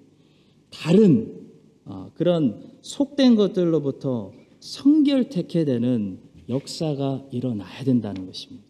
다른 0.72 1.36
어, 1.36 1.38
그런 2.15 2.62
속된 2.82 3.36
것들로부터 3.36 4.32
성결택해 4.60 5.65
되는 5.65 6.19
역사가 6.47 7.25
일어나야 7.32 7.84
된다는 7.84 8.25
것입니다. 8.25 8.67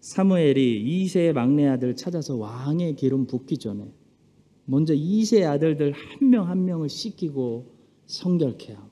사무엘이 0.00 0.82
이세의 0.82 1.32
막내 1.32 1.66
아들 1.66 1.96
찾아서 1.96 2.36
왕의 2.36 2.96
기름 2.96 3.26
붓기 3.26 3.58
전에 3.58 3.92
먼저 4.64 4.94
이세 4.94 5.44
아들들 5.44 5.92
한명한 5.92 6.64
명을 6.64 6.88
씻기고 6.88 7.74
성결케 8.06 8.72
하고 8.72 8.88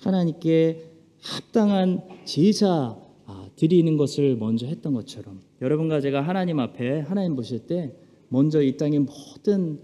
하나님께 0.00 0.90
합당한 1.20 2.02
제사 2.24 2.96
아, 3.26 3.48
드리는 3.56 3.96
것을 3.96 4.36
먼저 4.36 4.66
했던 4.66 4.94
것처럼 4.94 5.40
여러분과 5.60 6.00
제가 6.00 6.22
하나님 6.22 6.60
앞에 6.60 7.00
하나님 7.00 7.34
보실 7.34 7.66
때 7.66 7.94
먼저 8.28 8.62
이 8.62 8.76
땅의 8.76 9.00
모든 9.00 9.80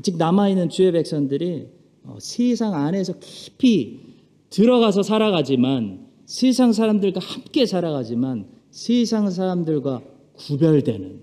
아직 0.00 0.16
남아 0.16 0.48
있는 0.48 0.70
주의 0.70 0.90
백성들이 0.92 1.68
어, 2.04 2.16
세상 2.18 2.74
안에서 2.74 3.12
깊이 3.20 4.00
들어가서 4.48 5.02
살아가지만 5.02 6.06
세상 6.24 6.72
사람들과 6.72 7.20
함께 7.20 7.66
살아가지만 7.66 8.46
세상 8.70 9.28
사람들과 9.28 10.00
구별되는 10.32 11.20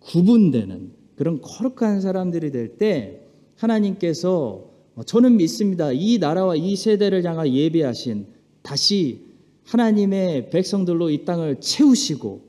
구분되는 0.00 0.90
그런 1.14 1.40
거룩한 1.40 2.00
사람들이 2.00 2.50
될 2.50 2.78
때 2.78 3.20
하나님께서 3.54 4.64
어, 4.96 5.02
저는 5.04 5.36
믿습니다. 5.36 5.92
이 5.92 6.18
나라와 6.18 6.56
이 6.56 6.74
세대를 6.74 7.22
향하 7.24 7.48
예비하신 7.48 8.26
다시 8.62 9.20
하나님의 9.66 10.50
백성들로 10.50 11.10
이 11.10 11.24
땅을 11.24 11.60
채우시고 11.60 12.40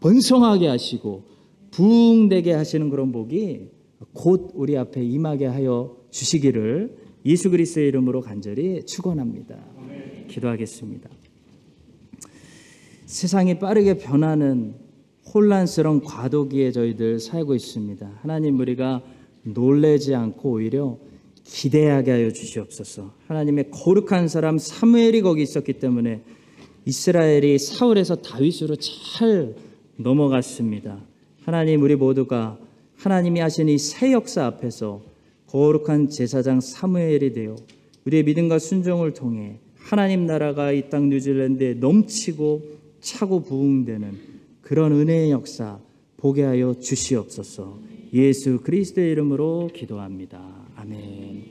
번성하게 0.00 0.66
하시고 0.66 1.22
부흥되게 1.70 2.52
하시는 2.52 2.90
그런 2.90 3.12
복이 3.12 3.73
곧 4.12 4.50
우리 4.54 4.76
앞에 4.76 5.02
임하게 5.02 5.46
하여 5.46 5.96
주시기를 6.10 6.96
예수 7.26 7.50
그리스도의 7.50 7.88
이름으로 7.88 8.20
간절히 8.20 8.84
축원합니다. 8.84 9.56
기도하겠습니다. 10.28 11.10
세상이 13.06 13.58
빠르게 13.58 13.98
변하는 13.98 14.74
혼란스러운 15.34 16.02
과도기에 16.02 16.72
저희들 16.72 17.18
살고 17.18 17.54
있습니다. 17.54 18.18
하나님 18.20 18.58
우리가 18.58 19.02
놀래지 19.42 20.14
않고 20.14 20.52
오히려 20.52 20.98
기대하게 21.44 22.10
하여 22.10 22.30
주시옵소서. 22.30 23.14
하나님의 23.26 23.70
거룩한 23.70 24.28
사람 24.28 24.58
사무엘이 24.58 25.20
거기 25.22 25.42
있었기 25.42 25.74
때문에 25.74 26.22
이스라엘이 26.86 27.58
사울에서 27.58 28.16
다윗으로 28.16 28.76
잘 28.76 29.54
넘어갔습니다. 29.96 31.04
하나님 31.44 31.82
우리 31.82 31.96
모두가 31.96 32.58
하나님이 33.04 33.40
하신 33.40 33.68
이 33.68 33.76
새 33.76 34.12
역사 34.12 34.46
앞에서 34.46 35.02
거룩한 35.48 36.08
제사장 36.08 36.60
사무엘이 36.62 37.34
되어 37.34 37.54
우리의 38.06 38.24
믿음과 38.24 38.58
순종을 38.58 39.12
통해 39.12 39.58
하나님 39.76 40.24
나라가 40.24 40.72
이 40.72 40.88
땅 40.88 41.10
뉴질랜드에 41.10 41.74
넘치고 41.74 42.62
차고 43.00 43.42
부흥되는 43.42 44.10
그런 44.62 44.92
은혜의 44.92 45.30
역사 45.32 45.78
보게 46.16 46.44
하여 46.44 46.72
주시옵소서. 46.80 47.78
예수 48.14 48.60
그리스도의 48.62 49.12
이름으로 49.12 49.68
기도합니다. 49.74 50.40
아멘. 50.76 51.44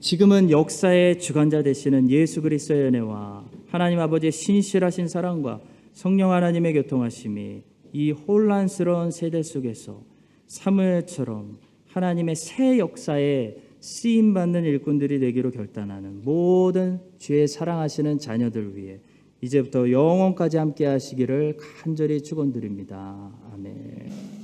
지금은 0.00 0.50
역사의 0.50 1.20
주관자 1.20 1.62
되시는 1.62 2.08
예수 2.08 2.40
그리스도의 2.40 2.84
은혜와 2.86 3.44
하나님 3.66 4.00
아버지의 4.00 4.32
신실하신 4.32 5.08
사랑과 5.08 5.60
성령 5.92 6.32
하나님의 6.32 6.72
교통하심이 6.72 7.60
이 7.92 8.10
혼란스러운 8.12 9.10
세대 9.10 9.42
속에서 9.42 10.08
사무엘처럼 10.50 11.58
하나님의 11.86 12.34
새 12.34 12.78
역사에 12.78 13.54
쓰임 13.78 14.34
받는 14.34 14.64
일꾼들이 14.64 15.20
되기로 15.20 15.52
결단하는 15.52 16.22
모든 16.24 17.00
주의 17.18 17.46
사랑하시는 17.46 18.18
자녀들 18.18 18.76
위해 18.76 18.98
이제부터 19.42 19.90
영원까지 19.90 20.58
함께 20.58 20.86
하시기를 20.86 21.56
간절히 21.56 22.20
축원드립니다. 22.22 23.32
아멘. 23.52 24.39